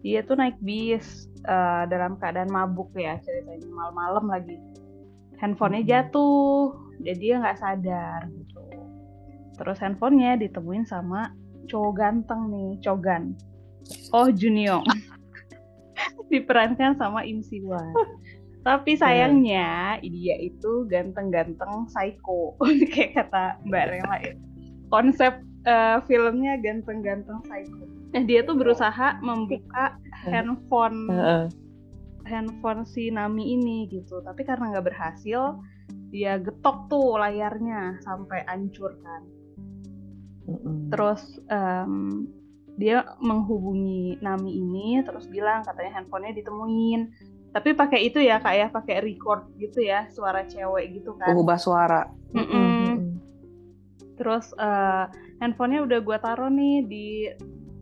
dia 0.00 0.24
tuh 0.24 0.38
naik 0.38 0.56
bis 0.62 1.28
eh, 1.44 1.84
dalam 1.90 2.16
keadaan 2.16 2.48
mabuk 2.48 2.88
ya 2.96 3.20
ceritanya 3.20 3.68
malam-malam 3.68 4.26
lagi. 4.30 4.56
Handphonenya 5.42 5.82
Hmm. 5.82 5.90
jatuh 5.90 6.60
jadi 7.02 7.18
dia 7.18 7.34
nggak 7.42 7.58
sadar 7.58 8.20
gitu. 8.30 8.60
Terus 9.60 9.76
handphonenya 9.82 10.40
ditemuin 10.40 10.88
sama 10.88 11.34
cowok 11.68 11.92
ganteng 11.98 12.48
nih 12.48 12.70
Chogan. 12.80 13.36
Oh 14.14 14.30
Junior 14.32 14.80
diperankan 16.32 16.96
sama 16.96 17.26
Im 17.26 17.44
Siwan 17.44 17.92
tapi 18.60 18.92
sayangnya 18.92 19.96
dia 20.04 20.36
itu 20.36 20.84
ganteng-ganteng 20.84 21.88
psycho. 21.88 22.56
Kayak 22.92 23.24
kata 23.24 23.44
Mbak 23.64 23.84
Rela 23.88 24.16
ya. 24.20 24.34
Konsep 24.92 25.40
eh, 25.64 25.98
filmnya 26.08 26.56
ganteng-ganteng 26.60 27.40
psycho 27.44 27.84
nah 28.10 28.22
dia 28.26 28.42
tuh 28.42 28.58
berusaha 28.58 29.22
membuka 29.22 29.94
handphone 30.26 31.06
Heeh. 31.06 31.44
handphone 32.26 32.82
si 32.84 33.08
Nami 33.08 33.54
ini 33.54 33.86
gitu 33.86 34.18
tapi 34.20 34.42
karena 34.42 34.74
nggak 34.74 34.86
berhasil 34.90 35.62
dia 36.10 36.42
getok 36.42 36.90
tuh 36.90 37.18
layarnya 37.18 38.02
sampai 38.02 38.42
hancur 38.50 38.98
kan 38.98 39.22
terus 40.90 41.38
em, 41.46 42.26
dia 42.74 43.06
menghubungi 43.22 44.18
Nami 44.18 44.58
ini 44.58 44.98
terus 45.06 45.30
bilang 45.30 45.62
katanya 45.62 46.02
handphonenya 46.02 46.42
ditemuin 46.42 47.00
tapi 47.50 47.74
pakai 47.74 48.10
itu 48.10 48.18
ya 48.22 48.42
kak 48.42 48.54
ya 48.58 48.66
pakai 48.70 49.02
record 49.02 49.46
gitu 49.58 49.82
ya 49.82 50.10
suara 50.10 50.46
cewek 50.46 50.98
gitu 50.98 51.14
kan 51.18 51.30
Pengubah 51.34 51.58
suara. 51.58 52.00
Mm-mm. 52.34 52.50
Mm-mm. 52.50 52.94
terus 54.18 54.50
eh, 54.58 55.06
handphonenya 55.40 55.84
udah 55.88 55.98
gua 56.04 56.18
taruh 56.20 56.52
nih 56.52 56.84
di 56.86 57.06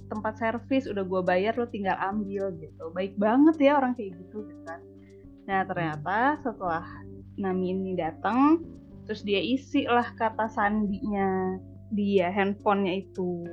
tempat 0.08 0.40
servis 0.40 0.88
udah 0.88 1.04
gua 1.04 1.20
bayar 1.20 1.58
lo 1.58 1.68
tinggal 1.68 1.98
ambil 2.00 2.54
gitu. 2.56 2.88
Baik 2.96 3.18
banget 3.20 3.58
ya 3.60 3.76
orang 3.76 3.92
kayak 3.98 4.16
gitu 4.16 4.46
gitu 4.46 4.62
kan. 4.64 4.80
Nah 5.44 5.66
ternyata 5.66 6.40
setelah 6.40 6.86
Nami 7.38 7.70
ini 7.70 7.92
datang 7.94 8.64
terus 9.06 9.22
dia 9.24 9.40
isi 9.40 9.88
lah 9.88 10.10
kata 10.16 10.48
sandinya 10.50 11.58
dia 11.92 12.32
handphonenya 12.32 13.04
itu. 13.04 13.44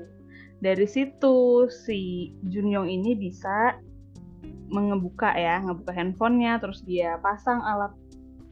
Dari 0.63 0.87
situ 0.87 1.67
si 1.69 2.31
Junyong 2.47 2.87
ini 2.89 3.13
bisa 3.13 3.77
mengebuka 4.71 5.31
ya 5.37 5.61
ngebuka 5.61 5.93
handphonenya 5.93 6.57
terus 6.57 6.81
dia 6.83 7.21
pasang 7.21 7.61
alat 7.61 7.93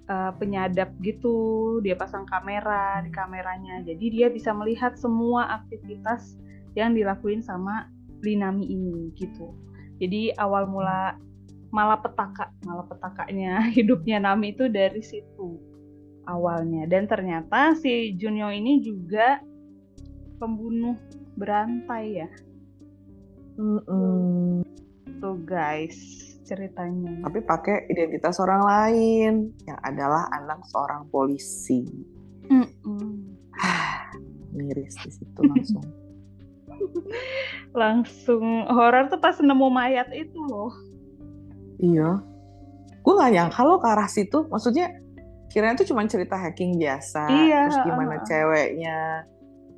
eh, 0.10 0.32
penyadap 0.38 0.96
gitu 1.00 1.80
dia 1.84 1.96
pasang 1.96 2.28
kamera 2.28 3.04
di 3.04 3.12
kameranya. 3.12 3.84
Jadi 3.84 4.06
dia 4.10 4.28
bisa 4.32 4.52
melihat 4.52 4.96
semua 5.00 5.62
aktivitas 5.64 6.38
yang 6.74 6.98
dilakuin 6.98 7.44
sama 7.44 7.90
Linami 8.24 8.66
ini 8.72 9.12
gitu. 9.20 9.52
Jadi 10.00 10.34
awal 10.40 10.66
mula 10.68 11.20
malapetaka 11.74 12.54
malapetakanya 12.64 13.66
hidupnya 13.78 14.22
Nami 14.22 14.56
itu 14.56 14.70
dari 14.72 15.02
situ 15.04 15.60
awalnya. 16.30 16.88
Dan 16.88 17.10
ternyata 17.10 17.76
si 17.76 18.16
Junyo 18.16 18.48
ini 18.54 18.80
juga 18.80 19.44
pembunuh 20.40 20.96
berantai 21.36 22.06
ya. 22.24 22.30
Mm-mm. 23.54 24.66
tuh 25.22 25.38
guys 25.46 26.33
ceritanya 26.44 27.24
Tapi 27.24 27.40
pakai 27.44 27.88
identitas 27.90 28.38
orang 28.44 28.62
lain 28.64 29.34
yang 29.66 29.80
adalah 29.82 30.28
anak 30.32 30.62
seorang 30.70 31.08
polisi. 31.10 31.88
Miris 34.54 34.96
di 35.02 35.12
situ 35.12 35.40
langsung. 35.42 35.86
langsung 37.82 38.44
horor 38.70 39.10
tuh 39.10 39.22
pas 39.22 39.38
nemu 39.38 39.68
mayat 39.70 40.10
itu 40.14 40.38
loh 40.42 40.74
iya. 41.84 42.24
Gue 43.04 43.14
gak 43.20 43.36
nyangka 43.36 43.62
lo 43.68 43.84
ke 43.84 43.88
arah 43.92 44.08
situ. 44.08 44.48
Maksudnya 44.48 44.96
kirain 45.52 45.76
tuh 45.76 45.84
cuma 45.84 46.08
cerita 46.08 46.40
hacking 46.40 46.80
biasa. 46.80 47.28
Iya, 47.28 47.62
Terus 47.68 47.80
gimana 47.84 48.16
uh-uh. 48.16 48.26
ceweknya 48.26 48.98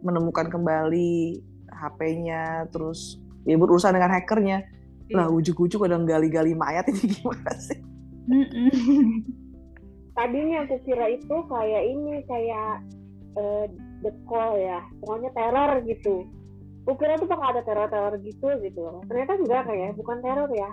menemukan 0.05 0.45
kembali 0.53 1.41
HP-nya. 1.73 2.69
Terus 2.69 3.17
ya 3.49 3.57
berurusan 3.57 3.97
dengan 3.97 4.13
hackernya. 4.13 4.69
Lah 5.11 5.29
ujuk-ujuk 5.29 5.85
ada 5.85 5.99
gali-gali 5.99 6.53
mayat 6.53 6.89
ini 6.89 7.05
gimana 7.13 7.53
sih? 7.55 7.77
Tadinya 10.15 10.63
aku 10.63 10.75
kira 10.81 11.11
itu 11.11 11.35
kayak 11.45 11.83
ini 11.85 12.23
kayak 12.23 12.81
eh, 13.35 13.65
the 14.01 14.11
call 14.25 14.55
ya 14.55 14.79
pokoknya 15.03 15.29
teror 15.35 15.71
gitu. 15.83 16.23
Aku 16.85 16.95
kira 16.95 17.17
tuh 17.17 17.25
bakal 17.25 17.51
ada 17.51 17.61
teror-teror 17.61 18.15
gitu 18.21 18.47
gitu. 18.61 18.81
Ternyata 19.05 19.33
enggak 19.35 19.63
kayak 19.67 19.97
bukan 19.97 20.17
teror 20.21 20.49
ya. 20.53 20.69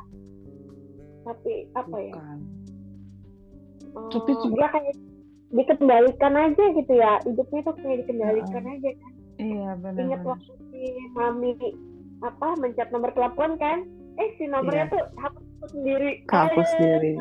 Tapi 1.25 1.53
apa 1.73 1.97
ya? 1.99 2.15
Bukan. 2.15 2.39
eh, 3.93 4.11
Tapi 4.13 4.33
juga- 4.41 4.61
ya 4.61 4.69
kayak 4.71 4.95
dikendalikan 5.53 6.33
aja 6.39 6.65
gitu 6.73 6.93
ya. 6.95 7.13
Hidupnya 7.27 7.61
tuh 7.67 7.75
kayak 7.77 7.97
dikendalikan 8.07 8.65
aja 8.65 8.91
kan. 8.95 9.13
Iya 9.43 9.75
ingat 9.75 9.81
benar. 9.83 10.23
waktu 10.29 10.53
si 10.71 10.83
mami 11.13 11.51
apa 12.23 12.49
mencet 12.57 12.89
nomor 12.95 13.11
telepon 13.11 13.59
kan 13.59 13.83
eh 14.15 14.29
si 14.37 14.45
nomornya 14.45 14.85
Iya. 14.85 14.93
tuh 14.93 15.05
hapus 15.17 15.45
sendiri 15.71 16.11
Kehapus 16.25 16.59
Aduh, 16.59 16.73
sendiri. 16.75 17.13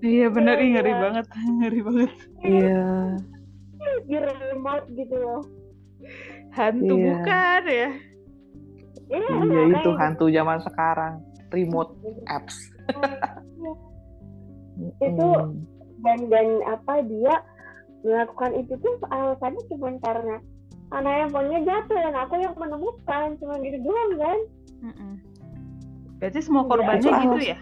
iya 0.00 0.26
benar 0.28 0.56
ih, 0.56 0.68
ngeri 0.72 0.88
Iya. 0.88 1.00
banget 1.00 1.26
ngeri 1.58 1.80
banget 1.80 2.10
Iya. 2.40 2.84
di 4.02 4.16
remote 4.16 4.86
gitu 4.92 5.14
loh 5.14 5.42
hantu 6.50 6.94
Iya. 6.94 7.06
bukan 7.12 7.62
ya 7.66 7.90
Iya, 9.10 9.26
Iya 9.42 9.60
itu 9.74 9.90
hantu 9.92 10.30
zaman 10.30 10.62
sekarang. 10.62 11.18
Remote 11.50 11.98
apps. 12.30 12.54
Itu 15.02 15.26
Mm. 15.26 15.66
dan 16.00 16.18
dan 16.30 16.46
apa 16.64 17.02
dia 17.04 17.34
melakukan 18.00 18.54
itu 18.54 18.72
tuh 18.78 18.94
alasannya 19.10 19.60
cuma 19.66 19.92
karena 20.00 20.36
anak 20.90 21.12
handphonenya 21.26 21.60
jatuh 21.66 21.98
dan 21.98 22.14
aku 22.16 22.34
yang 22.38 22.54
menemukan 22.54 23.28
cuma 23.36 23.54
gitu 23.60 23.76
doang 23.82 24.10
kan 24.16 24.38
Mm-mm. 24.80 25.12
Berarti 26.20 26.38
semua 26.38 26.62
Iya, 26.62 26.68
korbannya 26.68 27.00
itu 27.00 27.20
gitu 27.24 27.38
ya 27.42 27.58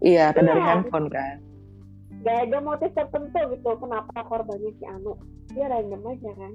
Iya, 0.00 0.24
kan 0.32 0.42
dari 0.42 0.56
Iya. 0.56 0.68
handphone 0.70 1.08
kan. 1.08 1.36
gak 2.20 2.36
ada 2.46 2.58
motif 2.60 2.90
tertentu 2.92 3.40
gitu 3.50 3.70
kenapa 3.76 4.16
korbannya 4.22 4.70
si 4.76 4.84
Anu 4.84 5.16
dia 5.50 5.66
random 5.66 6.02
aja 6.06 6.30
kan 6.32 6.52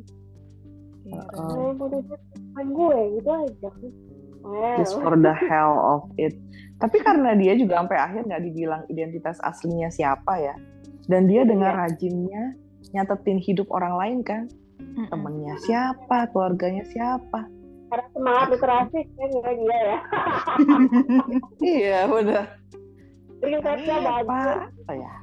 Iya, 1.03 1.21
yang 1.35 1.75
motifnya 1.75 2.17
bukan 2.17 2.65
gue 2.71 2.99
gitu 3.13 3.29
aja 3.31 3.69
Well. 4.45 4.77
just 4.77 4.93
for 4.95 5.17
the 5.17 5.33
hell 5.33 5.73
of 5.73 6.05
it. 6.21 6.37
Tapi 6.77 7.01
karena 7.01 7.33
dia 7.33 7.57
juga 7.57 7.81
sampai 7.81 7.97
akhir 7.97 8.29
nggak 8.29 8.43
dibilang 8.45 8.85
identitas 8.85 9.41
aslinya 9.41 9.89
siapa 9.89 10.37
ya, 10.37 10.53
dan 11.09 11.25
dia 11.25 11.41
dengan 11.41 11.73
Iya. 11.73 11.81
rajinnya 11.81 12.43
nyatetin 12.93 13.41
hidup 13.41 13.65
orang 13.73 13.97
lain 13.97 14.19
kan, 14.21 14.45
temennya 15.09 15.57
siapa, 15.59 16.29
keluarganya 16.29 16.85
siapa. 16.85 17.49
Karena 17.85 18.05
semangat 18.11 18.47
literasi 18.49 18.99
kan 19.13 19.29
ya 19.29 19.51
dia 19.53 19.77
ya. 19.77 19.97
Iya. 21.75 21.99
Risetnya 23.45 23.95
apa, 24.01 24.23
bagus. 24.25 24.73
apa 24.85 24.93
ya? 24.97 25.13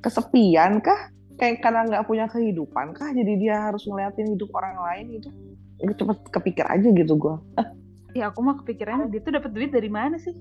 Kesepian 0.00 0.72
kah? 0.80 1.00
Kayak 1.40 1.64
karena 1.64 1.80
nggak 1.88 2.04
punya 2.06 2.26
kehidupan 2.28 2.92
kah? 2.92 3.10
Jadi 3.10 3.32
dia 3.40 3.70
harus 3.70 3.82
ngeliatin 3.88 4.36
hidup 4.36 4.50
orang 4.54 4.76
lain 4.76 5.06
itu. 5.18 5.28
Itu 5.80 5.92
cepet 5.96 6.18
kepikir 6.30 6.66
aja 6.68 6.88
gitu 6.88 7.14
gue. 7.16 7.36
Ya 8.10 8.26
aku 8.26 8.42
mah 8.42 8.58
kepikirannya 8.58 9.06
dia 9.06 9.22
tuh 9.22 9.38
dapat 9.38 9.54
duit 9.54 9.70
dari 9.70 9.86
mana 9.86 10.18
sih? 10.18 10.34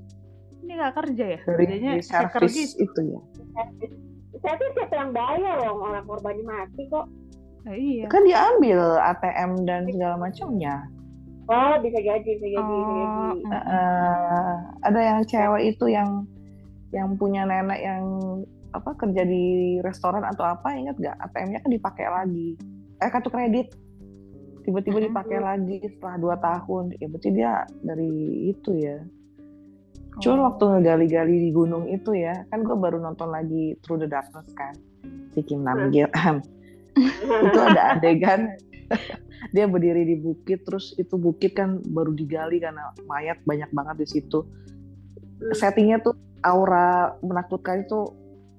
Ini 0.65 0.74
nggak 0.74 0.94
kerja 1.06 1.38
ya? 1.38 1.39
Dari 1.46 1.65
Kerjanya 1.70 2.01
servis 2.01 2.74
gitu. 2.74 2.82
itu 2.82 3.01
ya. 3.13 3.22
Saya 4.41 4.58
tuh 4.58 4.70
siapa 4.74 4.94
yang 4.98 5.13
bayar 5.13 5.70
loh 5.70 5.86
orang 5.86 6.01
korbannya 6.10 6.46
mati 6.50 6.89
kok. 6.89 7.06
Nah, 7.70 7.75
iya. 7.77 8.10
Kan 8.10 8.25
dia 8.25 8.41
ambil 8.56 8.82
ATM 8.98 9.51
dan 9.70 9.86
segala 9.86 10.15
macamnya. 10.18 10.89
Oh 11.50 11.75
bisa 11.82 11.98
jadi, 11.98 12.22
bisa 12.22 12.46
jadi, 12.46 12.62
bisa 12.62 12.94
jadi. 12.94 13.18
Eh, 13.50 14.53
ada 14.86 15.00
yang 15.01 15.20
cewek 15.25 15.63
itu 15.74 15.86
yang 15.89 16.29
yang 16.94 17.18
punya 17.18 17.46
nenek 17.46 17.82
yang 17.82 18.06
apa 18.70 18.94
kerja 18.94 19.25
di 19.25 19.77
restoran 19.82 20.22
atau 20.22 20.46
apa 20.46 20.77
ingat 20.77 21.01
gak 21.01 21.18
ATM-nya 21.18 21.65
kan 21.65 21.72
dipakai 21.74 22.06
lagi. 22.06 22.53
Eh 23.01 23.10
kartu 23.10 23.34
kredit. 23.34 23.74
Tiba-tiba 24.62 25.01
dipakai 25.10 25.41
lagi 25.41 25.82
setelah 25.82 26.15
dua 26.22 26.36
tahun. 26.38 26.94
Ya 27.01 27.10
berarti 27.10 27.29
dia 27.34 27.65
dari 27.82 28.13
itu 28.53 28.77
ya. 28.77 29.01
Cuman 30.22 30.39
Oh. 30.41 30.46
waktu 30.53 30.63
ngegali-gali 30.70 31.36
di 31.48 31.50
gunung 31.50 31.89
itu 31.89 32.13
ya 32.13 32.46
kan 32.53 32.62
gue 32.62 32.75
baru 32.75 33.01
nonton 33.01 33.32
lagi 33.34 33.74
Through 33.82 34.06
the 34.06 34.10
Darkness 34.10 34.51
kan 34.53 34.75
si 35.32 35.39
Kim 35.46 35.63
Namgil 35.63 36.12
itu 37.48 37.60
ada 37.62 37.96
adegan 37.96 38.51
dia 39.55 39.65
berdiri 39.65 40.03
di 40.05 40.15
bukit 40.19 40.65
terus 40.67 40.93
itu 41.00 41.15
bukit 41.15 41.55
kan 41.55 41.79
baru 41.81 42.12
digali 42.13 42.60
karena 42.60 42.91
mayat 43.08 43.39
banyak 43.48 43.69
banget 43.72 43.96
di 44.03 44.08
situ 44.19 44.46
settingnya 45.55 46.03
tuh 46.03 46.15
aura 46.43 47.15
menakutkan 47.24 47.88
itu 47.88 48.12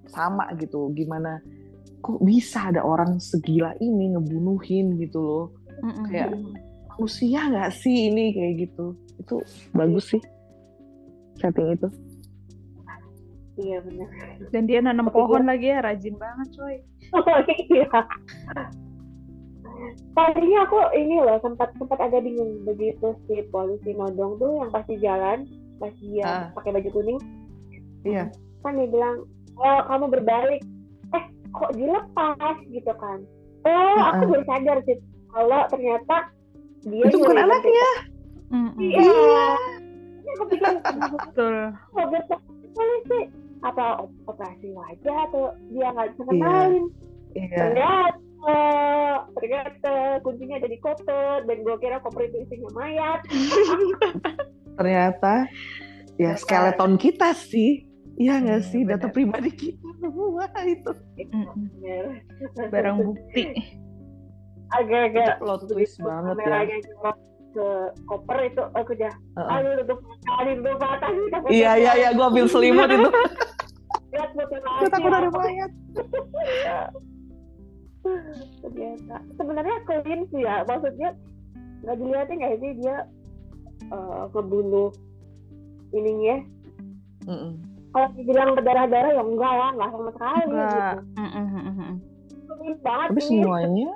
sama 0.08 0.48
gitu 0.56 0.90
gimana 0.96 1.38
kok 2.00 2.18
bisa 2.24 2.72
ada 2.72 2.80
orang 2.82 3.20
segila 3.20 3.76
ini 3.78 4.16
ngebunuhin 4.16 4.96
gitu 4.98 5.20
loh 5.20 5.46
Mm-mm. 5.84 6.08
kayak 6.08 6.32
manusia 6.96 7.40
nggak 7.48 7.72
sih 7.76 8.08
ini 8.08 8.32
kayak 8.32 8.68
gitu 8.68 8.96
itu 9.20 9.36
bagus 9.76 10.16
sih 10.16 10.22
setting 11.40 11.76
itu 11.76 11.88
Iya 13.60 13.78
benar. 13.84 14.08
Dan 14.48 14.62
dia 14.64 14.80
nanam 14.80 15.12
pohon 15.12 15.44
lagi 15.44 15.68
ya, 15.68 15.84
rajin 15.84 16.16
banget 16.16 16.48
coy. 16.56 16.76
Oh 17.10 17.42
iya. 17.68 17.90
Tadinya 20.10 20.58
aku 20.62 20.78
ini 20.92 21.16
loh 21.18 21.38
sempat 21.40 21.72
sempat 21.76 21.98
agak 21.98 22.20
bingung 22.20 22.62
begitu 22.62 23.14
si 23.24 23.40
polisi 23.48 23.92
nodong 23.92 24.36
tuh 24.36 24.58
yang 24.58 24.70
pasti 24.70 24.98
jalan 24.98 25.46
pas 25.78 25.92
dia 25.98 26.24
Ah. 26.24 26.44
pakai 26.52 26.74
baju 26.74 26.90
kuning. 26.90 27.18
Iya. 28.02 28.28
Kan 28.60 28.76
dia 28.76 28.88
bilang 28.88 29.24
oh 29.56 29.80
kamu 29.86 30.06
berbalik. 30.10 30.62
Eh 31.10 31.24
kok 31.50 31.72
dilepas 31.72 32.56
gitu 32.66 32.92
kan? 32.94 33.18
Oh 33.64 33.98
aku 34.02 34.22
Ah. 34.24 34.28
baru 34.28 34.44
sadar 34.44 34.76
sih 34.84 34.98
kalau 35.30 35.60
ternyata 35.68 36.16
dia 36.82 37.04
itu 37.06 37.16
bukan 37.16 37.38
anaknya. 37.38 37.90
iya. 38.76 39.40
Ini 40.20 40.30
aku 40.32 40.44
pikir 40.48 40.72
Betul. 41.16 41.56
gitu 41.96 42.34
polisi. 42.70 43.20
Apa 43.60 44.00
op- 44.00 44.16
operasi 44.26 44.72
wajah 44.72 45.16
atau 45.28 45.52
dia 45.68 45.92
nggak 45.92 46.08
bisa 46.10 46.22
Iya. 46.22 46.28
kenalin 46.30 46.84
iya. 47.30 47.56
Ternyata 47.56 48.16
ternyata 49.36 49.92
kuncinya 50.24 50.56
ada 50.56 50.68
di 50.68 50.78
koper 50.80 51.44
dan 51.44 51.56
gue 51.60 51.76
kira 51.78 52.00
koper 52.00 52.26
itu 52.26 52.36
isinya 52.44 52.70
mayat. 52.72 53.20
Ternyata 54.78 55.44
ya 56.16 56.32
skeleton 56.36 56.96
kita 56.96 57.36
sih. 57.36 57.84
Iya 58.20 58.36
nggak 58.36 58.60
Iya, 58.60 58.68
sih? 58.68 58.80
Data 58.84 59.08
pribadi 59.08 59.48
kita 59.48 59.88
semua 60.00 60.44
itu. 60.62 60.92
Bener. 61.16 62.04
Barang 62.68 62.96
bukti. 63.04 63.44
agak-agak 64.70 65.42
plot 65.42 65.66
twist 65.66 65.98
banget 65.98 66.36
ya. 66.46 66.62
ke 67.50 67.66
koper 68.06 68.38
itu. 68.46 68.62
Aku 68.78 68.94
udah 68.94 69.10
Heeh. 69.10 69.50
aduh 69.58 69.72
udah 69.82 69.96
kali 70.22 70.50
udah 70.62 70.74
patah 70.78 71.10
sih 71.10 71.26
takut 71.34 71.48
iya 71.50 71.72
iya 71.74 71.92
iya 71.98 72.08
gue 72.14 72.22
ambil 72.22 72.46
selimut 72.46 72.86
itu. 72.86 73.10
Lihat 74.14 74.30
takut 74.94 75.10
ada 75.10 75.28
mayat 75.34 75.70
ternyata 78.60 79.16
sebenarnya 79.36 79.76
clean 79.84 80.20
sih 80.28 80.40
ya 80.40 80.64
maksudnya 80.64 81.10
nggak 81.80 81.96
dilihatin 81.96 82.36
nggak 82.38 82.54
sih 82.58 82.72
dia 82.78 82.96
eh, 83.86 84.22
ngebunuh 84.30 84.88
ininya 85.90 86.36
Mm-mm. 87.24 87.52
kalau 87.90 88.08
dibilang 88.14 88.56
berdarah-darah 88.56 89.10
ya 89.12 89.22
enggak 89.22 89.52
lah 89.52 89.70
nggak 89.74 89.90
sama 89.90 90.10
sekali 90.12 90.42
Enggak. 90.46 90.94
gitu 90.96 90.98
clean 92.50 92.76
banget 92.80 93.08
tapi 93.08 93.20
ini 93.20 93.28
semuanya 93.40 93.90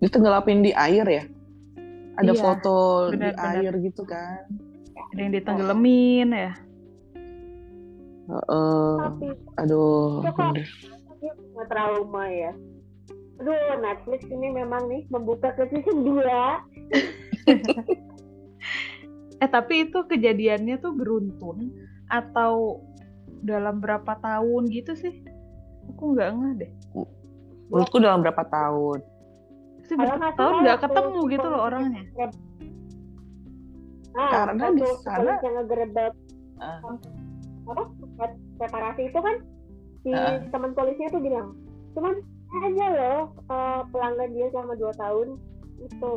ditenggelapin 0.00 0.60
di 0.60 0.72
air 0.72 1.06
ya 1.06 1.24
ada 2.18 2.32
Iya, 2.32 2.40
foto 2.40 2.76
di 3.08 3.16
benar-benar. 3.16 3.54
air 3.56 3.72
gitu 3.80 4.02
kan 4.04 4.44
Ada 5.10 5.20
yang 5.20 5.32
ditenggelamin 5.34 6.28
ya. 6.30 6.52
Heeh. 8.30 8.94
tapi 9.00 9.26
aduh 9.56 10.22
bener. 10.22 10.66
punya 11.50 11.64
trauma 11.66 12.24
ya 12.30 12.52
aduh 13.40 13.56
Netflix 13.78 14.20
ini 14.28 14.52
memang 14.52 14.84
nih 14.86 15.08
membuka 15.08 15.50
ke 15.52 15.64
season 15.68 16.04
2 16.06 16.20
Eh 19.40 19.48
tapi 19.48 19.88
itu 19.88 20.04
kejadiannya 20.04 20.76
tuh 20.78 20.92
beruntun 20.92 21.72
atau 22.06 22.84
dalam 23.40 23.80
berapa 23.80 24.20
tahun 24.20 24.68
gitu 24.68 24.92
sih? 24.92 25.24
Aku 25.88 26.12
nggak 26.12 26.28
ngeh 26.30 26.52
deh. 26.58 26.72
menurutku 27.70 27.96
dalam 27.96 28.20
berapa 28.20 28.44
tahun 28.44 28.98
Sih 29.86 29.94
berapa 29.94 30.34
tahun 30.34 30.54
nggak 30.60 30.78
ketemu 30.84 31.20
gitu 31.30 31.46
loh 31.46 31.60
orangnya. 31.64 32.02
Nah, 34.10 34.28
Karena 34.28 34.64
di 34.74 34.82
sana- 35.00 35.38
ngegerebek 35.38 36.12
Ah. 36.60 36.82
apa 37.64 37.82
se- 37.96 38.40
separasi 38.58 39.08
itu 39.08 39.16
kan 39.16 39.36
si 40.02 40.10
Ah. 40.12 40.42
teman 40.50 40.74
polisinya 40.74 41.08
tuh 41.08 41.22
bilang 41.22 41.56
cuman 41.90 42.20
aja 42.50 42.86
loh 42.90 43.20
eh, 43.46 43.80
pelanggan 43.94 44.30
dia 44.34 44.46
selama 44.50 44.74
dua 44.74 44.92
tahun 44.98 45.28
itu. 45.80 46.14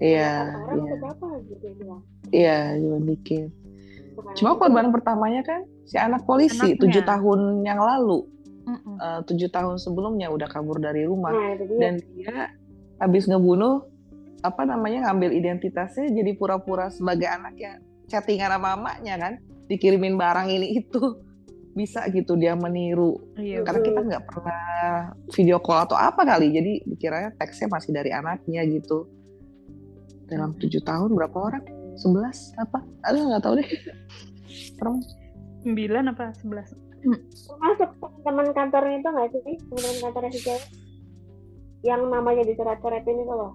Iya 0.00 0.56
orang 0.64 0.88
iya. 0.88 0.94
berapa 0.96 1.26
gitu 1.44 1.54
dia 1.60 1.72
bilang. 1.76 2.02
Iya 2.32 2.58
cuma 2.80 2.98
dikit. 3.04 3.50
Bukan 4.16 4.32
cuma 4.36 4.50
korban 4.56 4.88
pertamanya 4.88 5.42
kan 5.44 5.60
si 5.84 5.96
anak 6.00 6.24
polisi 6.24 6.72
Anaknya. 6.72 6.80
tujuh 6.80 7.02
tahun 7.04 7.40
yang 7.66 7.80
lalu. 7.82 8.24
Eh, 9.02 9.20
tujuh 9.26 9.50
tahun 9.50 9.76
sebelumnya 9.82 10.30
udah 10.30 10.48
kabur 10.48 10.78
dari 10.78 11.04
rumah. 11.04 11.34
Nah 11.34 11.58
dia. 11.58 11.78
Dan 11.78 11.94
dia 12.14 12.54
habis 13.02 13.26
ngebunuh 13.26 13.82
apa 14.42 14.62
namanya 14.66 15.10
ngambil 15.10 15.30
identitasnya 15.34 16.10
jadi 16.10 16.34
pura-pura 16.34 16.90
sebagai 16.90 17.30
anaknya 17.30 17.78
chattingan 18.10 18.50
sama 18.58 18.74
mamanya 18.74 19.14
kan 19.18 19.32
dikirimin 19.70 20.18
barang 20.18 20.50
ini 20.50 20.82
itu 20.82 21.22
bisa 21.72 22.04
gitu 22.12 22.36
dia 22.36 22.52
meniru. 22.52 23.16
Iya. 23.36 23.64
karena 23.64 23.80
kita 23.80 24.00
nggak 24.04 24.24
pernah 24.28 24.62
video 25.32 25.58
call 25.58 25.88
atau 25.88 25.96
apa 25.96 26.22
kali. 26.24 26.52
Jadi 26.52 26.72
dikiranya 26.84 27.32
teksnya 27.36 27.68
masih 27.72 27.90
dari 27.96 28.12
anaknya 28.12 28.64
gitu. 28.68 29.08
Dalam 30.28 30.56
tujuh 30.56 30.80
tahun 30.84 31.12
berapa 31.12 31.36
orang? 31.36 31.64
Sebelas 31.96 32.56
apa? 32.56 32.80
Aduh 33.08 33.28
nggak 33.28 33.42
tahu 33.44 33.60
deh. 33.60 33.68
Serem 34.48 35.00
Sembilan 35.62 36.10
apa 36.12 36.34
sebelas? 36.36 36.74
termasuk 37.02 37.90
teman 38.22 38.46
kantornya 38.54 38.96
itu 39.02 39.08
nggak 39.10 39.28
sih? 39.34 39.56
Teman 39.58 39.94
kantornya 39.98 40.30
si 40.30 40.40
cewek? 40.46 40.64
Yang 41.82 42.02
namanya 42.14 42.42
dicoret-coretin 42.46 43.16
itu 43.26 43.34
loh. 43.34 43.52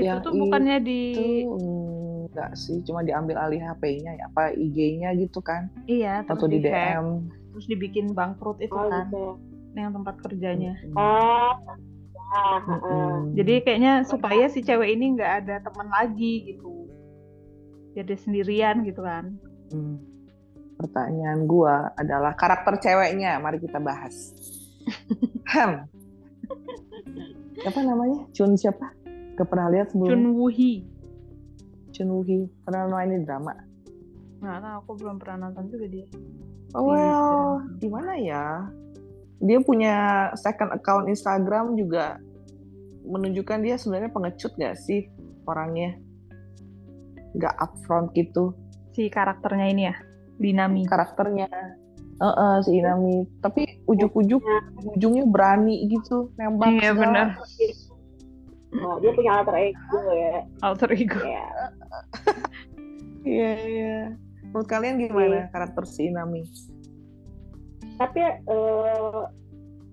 Itu 0.00 0.08
Yang 0.08 0.18
tuh 0.24 0.32
bukannya 0.32 0.76
di 0.80 1.00
enggak 1.44 2.50
sih. 2.56 2.80
Cuma 2.88 3.04
diambil 3.04 3.36
alih 3.36 3.60
HP-nya 3.60 4.16
ya 4.16 4.24
apa 4.32 4.56
IG-nya 4.56 5.12
gitu 5.20 5.44
kan. 5.44 5.68
Iya 5.84 6.24
terus 6.24 6.40
atau 6.40 6.46
di 6.48 6.58
DM 6.60 7.06
terus 7.50 7.66
dibikin 7.66 8.14
bangkrut 8.14 8.58
itu 8.62 8.74
oh 8.74 8.86
kan 8.88 9.10
gitu 9.10 9.24
yang 9.78 9.94
tempat 9.94 10.18
kerjanya. 10.26 10.74
oh 10.98 11.54
ah. 12.30 13.22
Jadi 13.34 13.62
kayaknya 13.62 14.06
supaya 14.06 14.46
si 14.46 14.62
cewek 14.62 14.94
ini 14.94 15.18
nggak 15.18 15.32
ada 15.44 15.56
teman 15.62 15.90
lagi 15.90 16.54
gitu. 16.54 16.90
Jadi 17.94 18.14
sendirian 18.18 18.86
gitu 18.86 19.02
kan. 19.02 19.34
Hmm. 19.74 19.98
Pertanyaan 20.78 21.44
gua 21.44 21.90
adalah 21.98 22.32
karakter 22.38 22.78
ceweknya. 22.80 23.38
Mari 23.42 23.58
kita 23.58 23.82
bahas. 23.82 24.32
Hem. 25.52 25.86
Siapa 27.60 27.80
namanya? 27.84 28.26
Chun 28.32 28.56
siapa? 28.56 28.94
Gak 29.36 29.48
pernah 29.50 29.68
lihat 29.68 29.92
Chun 29.92 30.06
sebelumnya. 30.06 30.30
Woo 30.32 30.48
Hee. 30.48 30.86
Chun 31.92 32.10
Hee 32.24 32.48
pernah 32.64 32.88
main 32.88 33.22
drama 33.26 33.52
Nah, 34.40 34.56
nah, 34.56 34.80
aku 34.80 34.96
belum 34.96 35.20
pernah 35.20 35.52
nonton 35.52 35.68
juga 35.68 35.84
dia. 35.84 36.06
Oh 36.74 36.84
well 36.86 37.62
di 37.78 37.88
mana 37.90 38.14
ya 38.18 38.44
dia 39.40 39.58
punya 39.64 40.28
second 40.36 40.70
account 40.76 41.08
Instagram 41.08 41.74
juga 41.74 42.20
menunjukkan 43.08 43.58
dia 43.64 43.80
sebenarnya 43.80 44.12
pengecut 44.12 44.52
gak 44.60 44.76
sih 44.76 45.08
orangnya 45.48 45.96
nggak 47.34 47.54
upfront 47.62 48.12
gitu 48.14 48.52
Si 48.90 49.06
karakternya 49.06 49.70
ini 49.70 49.82
ya, 49.86 49.94
Dinami. 50.42 50.82
karakternya 50.82 51.46
Heeh, 52.20 52.54
si 52.66 52.82
Inami 52.82 53.24
tapi 53.40 53.80
ujuk-ujuk 53.86 54.42
ujungnya 54.98 55.24
berani 55.24 55.88
gitu 55.88 56.28
nembak 56.36 56.68
Iya, 56.74 56.90
benar. 56.92 57.38
Oh, 58.76 58.98
dia 59.00 59.10
punya 59.14 59.40
alter 59.40 59.56
ego 59.72 60.00
ya. 60.10 60.42
Alter 60.60 60.90
ego. 60.94 61.20
Ya. 61.22 61.46
iya 63.24 63.52
iya 63.62 63.96
menurut 64.50 64.68
kalian 64.68 64.98
gimana 64.98 65.46
karakter 65.54 65.86
si 65.86 66.10
Inami? 66.10 66.42
Tapi 67.96 68.20
eh 68.22 69.20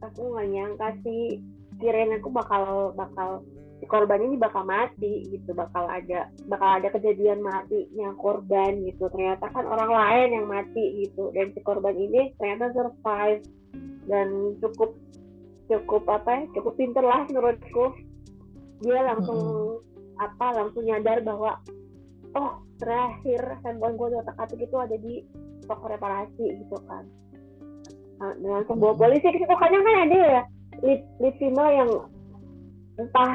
aku 0.01 0.21
nggak 0.33 0.49
nyangka 0.49 0.87
sih 1.05 1.41
kirain 1.77 2.17
aku 2.17 2.33
bakal 2.33 2.93
bakal 2.97 3.45
si 3.77 3.85
korban 3.85 4.25
ini 4.25 4.41
bakal 4.41 4.65
mati 4.65 5.29
gitu 5.29 5.53
bakal 5.53 5.85
ada 5.85 6.33
bakal 6.49 6.81
ada 6.81 6.89
kejadian 6.89 7.45
matinya 7.45 8.09
korban 8.17 8.81
gitu. 8.89 9.05
Ternyata 9.13 9.45
kan 9.53 9.65
orang 9.69 9.93
lain 9.93 10.29
yang 10.41 10.47
mati 10.49 11.05
gitu 11.05 11.29
dan 11.37 11.53
si 11.53 11.61
korban 11.61 11.93
ini 11.93 12.33
ternyata 12.41 12.73
survive 12.73 13.45
dan 14.09 14.57
cukup 14.57 14.97
cukup 15.69 16.03
apa 16.09 16.29
ya 16.33 16.41
cukup 16.57 16.73
pinter 16.81 17.05
lah 17.05 17.29
menurutku. 17.29 17.93
Dia 18.81 19.05
langsung 19.05 19.41
apa 20.17 20.47
langsung 20.57 20.85
nyadar 20.85 21.21
bahwa 21.21 21.61
oh 22.33 22.66
terakhir 22.77 23.41
handphone 23.61 23.97
gue 23.97 24.07
di 24.13 24.17
otak 24.17 24.37
atik 24.37 24.59
itu 24.61 24.75
ada 24.77 24.95
di 24.95 25.25
toko 25.65 25.85
reparasi 25.89 26.45
gitu 26.61 26.77
kan. 26.85 27.03
Nah, 28.17 28.33
dan 28.33 28.49
langsung 28.49 28.77
bawa 28.77 28.97
polisi 28.97 29.25
ke 29.25 29.37
situ 29.37 29.55
kadang 29.55 29.83
kan 29.83 29.95
ada 30.09 30.17
ya 30.17 30.41
lead, 30.81 31.01
lead 31.21 31.35
female 31.37 31.73
yang 31.73 31.91
entah 32.97 33.33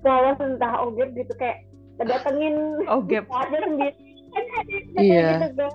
polos 0.00 0.38
entah 0.40 0.74
ogep 0.84 1.12
gitu 1.12 1.32
kayak 1.36 1.64
kedatengin 2.00 2.56
Oh, 2.88 3.04
gap. 3.04 3.28
ada 3.28 3.58
sendiri. 3.60 3.92
Kan 4.28 4.44
ada 4.44 4.64
kayak 4.64 5.02
Iya. 5.02 5.28
gitu 5.28 5.48
kan. 5.56 5.72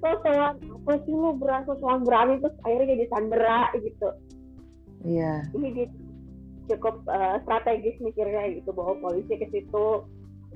Terus 0.00 0.18
kayak 0.24 0.50
apa 0.56 0.92
sih 1.04 1.12
lu 1.12 1.30
berasa 1.36 1.72
soal 1.76 1.98
berani? 2.00 2.40
Terus 2.40 2.56
akhirnya 2.64 2.86
jadi 2.96 3.04
sandera 3.12 3.60
gitu. 3.76 4.08
Iya. 5.04 5.34
Ini 5.52 5.68
dia 5.76 5.86
cukup 6.70 7.04
eh, 7.10 7.36
strategis 7.44 7.96
mikirnya 8.00 8.46
gitu 8.56 8.70
bawa 8.72 8.96
polisi 9.02 9.36
ke 9.36 9.48
situ 9.50 9.86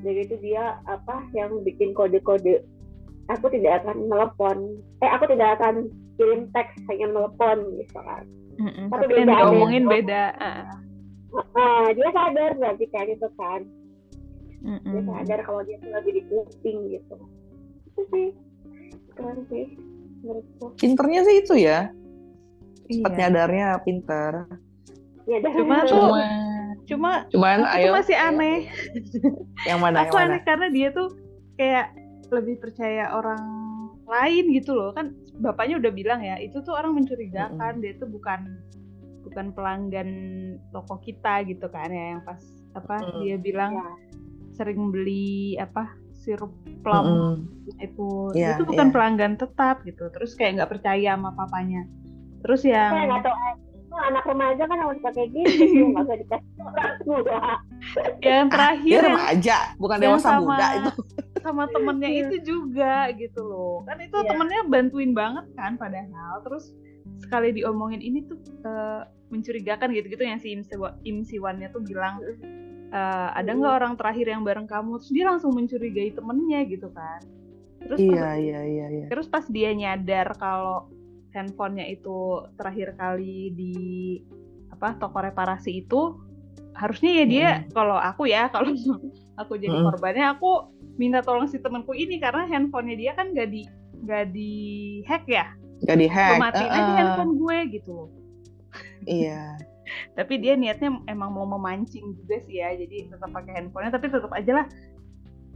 jadi 0.04 0.20
itu 0.22 0.36
dia 0.38 0.64
apa 0.84 1.24
yang 1.32 1.64
bikin 1.64 1.90
kode-kode. 1.90 2.60
Aku 3.26 3.48
tidak 3.48 3.82
akan 3.82 4.04
telepon 4.04 4.56
eh 5.00 5.08
aku 5.08 5.24
tidak 5.26 5.56
akan 5.56 5.88
kirim 6.14 6.44
teks 6.52 6.76
hanya 6.86 7.08
telepon 7.08 7.56
gitu 7.74 7.98
kan. 7.98 8.24
Mm-mm, 8.54 8.86
Tapi 8.86 9.02
Tapi 9.02 9.12
yang 9.16 9.26
beda, 9.26 9.40
diomongin 9.40 9.84
beda. 9.88 10.22
Ah, 10.36 10.62
Ah, 11.56 11.90
dia 11.90 12.08
sadar 12.12 12.54
berarti 12.54 12.86
kan 12.88 13.06
itu 13.08 13.28
kan. 13.34 13.60
Mm-mm. 14.62 14.86
dia 14.86 15.02
sadar 15.04 15.38
kalau 15.42 15.60
dia 15.60 15.76
tuh 15.76 15.90
lagi 15.90 16.10
di 16.12 16.22
kuping 16.24 16.78
gitu. 16.88 17.16
Itu 17.88 18.00
sih 18.12 18.26
keren 19.12 19.38
sih 19.48 19.64
menurutku. 20.20 20.66
Pinternya 20.78 21.20
sih 21.24 21.36
itu 21.40 21.54
ya. 21.58 21.90
Cepat 22.84 23.10
Iya. 23.10 23.18
nyadarnya 23.18 23.66
pinter. 23.80 24.32
Ya 25.24 25.40
Cuma 25.40 25.80
tuh- 25.82 26.12
cuma 26.84 27.24
Cuma 27.28 27.48
cuman 27.56 27.58
aku 27.64 27.76
ayo 27.76 27.86
tuh 27.86 27.94
masih 27.96 28.16
ayo. 28.16 28.28
aneh. 28.30 28.58
yang 29.64 29.78
mana 29.78 29.96
aku 30.02 30.14
yang 30.14 30.20
mana 30.20 30.26
aneh 30.30 30.40
karena 30.42 30.66
dia 30.68 30.88
tuh 30.90 31.08
kayak 31.54 31.86
lebih 32.28 32.56
percaya 32.58 33.04
orang 33.10 33.42
lain 34.04 34.44
gitu 34.50 34.72
loh 34.72 34.90
kan 34.90 35.10
bapaknya 35.36 35.78
udah 35.78 35.90
bilang 35.90 36.20
ya 36.20 36.36
itu 36.36 36.60
tuh 36.60 36.72
orang 36.72 36.92
mencurigakan 36.94 37.80
dia 37.80 37.96
tuh 37.96 38.06
bukan 38.06 38.60
bukan 39.22 39.50
pelanggan 39.50 40.08
toko 40.68 41.00
kita 41.00 41.40
gitu 41.42 41.66
kan 41.66 41.88
ya 41.88 42.12
yang 42.12 42.22
pas 42.22 42.40
apa 42.74 43.00
Mm. 43.00 43.18
dia 43.20 43.36
bilang 43.38 43.72
Ya. 43.72 43.88
sering 44.52 44.90
beli 44.90 45.56
apa 45.56 45.88
sirup 46.14 46.52
plum 46.80 47.04
Mm-mm. 47.04 47.34
itu 47.80 48.30
Iya, 48.32 48.54
itu 48.54 48.64
bukan 48.64 48.88
iya. 48.88 48.94
pelanggan 48.94 49.32
tetap 49.34 49.80
gitu 49.82 50.10
terus 50.10 50.34
kayak 50.34 50.58
nggak 50.58 50.70
percaya 50.70 51.14
sama 51.14 51.32
papanya 51.32 51.88
terus 52.40 52.60
yang 52.62 52.92
itu 53.10 53.30
anak 53.96 54.24
remaja 54.24 54.62
kan 54.64 54.78
harus 54.78 54.98
pakai 55.00 55.24
gitu 55.28 55.62
nggak 55.90 56.02
usah 56.02 56.16
dikasih 56.16 56.52
orang 56.60 56.94
tua 57.00 57.42
yang 58.26 58.48
terakhir 58.48 58.82
dia 58.84 58.96
yang 58.96 59.06
remaja 59.08 59.56
bukan 59.76 59.96
yang 59.96 60.04
dewasa 60.12 60.28
sama- 60.28 60.42
muda 60.42 60.66
itu. 60.74 60.90
sama 61.44 61.68
temennya 61.68 62.08
Iya. 62.08 62.20
itu 62.24 62.36
juga 62.42 62.96
gitu 63.12 63.40
loh. 63.42 63.84
Kan 63.84 64.00
itu 64.00 64.16
Iya. 64.16 64.28
temennya 64.32 64.60
bantuin 64.64 65.12
banget 65.12 65.44
kan 65.52 65.76
padahal. 65.76 66.40
Terus 66.40 66.72
sekali 67.20 67.52
diomongin 67.52 68.00
ini 68.00 68.24
tuh 68.24 68.40
eh, 68.64 69.02
mencurigakan 69.28 69.92
gitu-gitu 69.92 70.24
yang 70.24 70.40
si 70.40 70.50
Im 70.50 70.64
Siwa- 70.64 70.96
Im 71.02 71.20
Siwannya 71.20 71.68
tuh 71.68 71.84
bilang 71.84 72.16
eh, 72.88 73.28
ada 73.30 73.50
nggak 73.52 73.74
orang 73.76 73.92
terakhir 73.94 74.24
yang 74.26 74.40
bareng 74.40 74.64
kamu? 74.64 74.96
Terus 74.96 75.12
dia 75.12 75.24
langsung 75.28 75.52
mencurigai 75.52 76.16
temennya 76.16 76.64
gitu 76.64 76.88
kan. 76.88 77.20
Terus 77.82 77.98
pas, 78.00 78.08
iya 78.08 78.28
iya 78.34 78.60
iya 78.64 78.86
iya. 78.88 79.06
terus 79.06 79.28
pas 79.28 79.44
dia 79.44 79.68
nyadar 79.70 80.32
kalau 80.34 80.88
handphonenya 81.34 81.90
itu 81.90 82.46
terakhir 82.54 82.94
kali 82.94 83.50
di 83.52 83.74
apa 84.70 84.94
toko 84.96 85.18
reparasi 85.18 85.82
itu 85.84 86.18
harusnya 86.74 87.10
ya 87.22 87.24
dia 87.26 87.48
kalau 87.74 87.98
aku 87.98 88.30
ya 88.30 88.46
kalau 88.54 88.70
aku 89.38 89.58
jadi 89.58 89.74
Mm-mm. 89.74 89.86
korbannya 89.90 90.26
aku 90.34 90.70
minta 90.94 91.22
tolong 91.22 91.50
si 91.50 91.58
temanku 91.58 91.94
ini 91.94 92.22
karena 92.22 92.46
handphonenya 92.46 92.96
dia 92.96 93.12
kan 93.18 93.34
gak 93.34 93.50
di 93.50 93.66
gak 94.06 94.30
di 94.30 94.54
hack 95.06 95.26
ya 95.26 95.50
gak 95.86 95.98
di 95.98 96.06
hack 96.06 96.38
matiin 96.38 96.70
aja 96.70 96.82
Heeh. 96.82 96.96
handphone 96.98 97.32
gue 97.38 97.56
gitu 97.74 97.98
iya 99.10 99.58
tapi 100.18 100.40
dia 100.40 100.54
niatnya 100.54 101.02
emang 101.10 101.30
mau 101.34 101.46
memancing 101.46 102.14
juga 102.14 102.40
sih 102.46 102.62
ya 102.62 102.74
jadi 102.74 103.10
tetap 103.10 103.30
pakai 103.30 103.52
handphonenya 103.62 103.92
tapi 103.94 104.06
tetap 104.10 104.32
aja 104.32 104.52
lah 104.62 104.66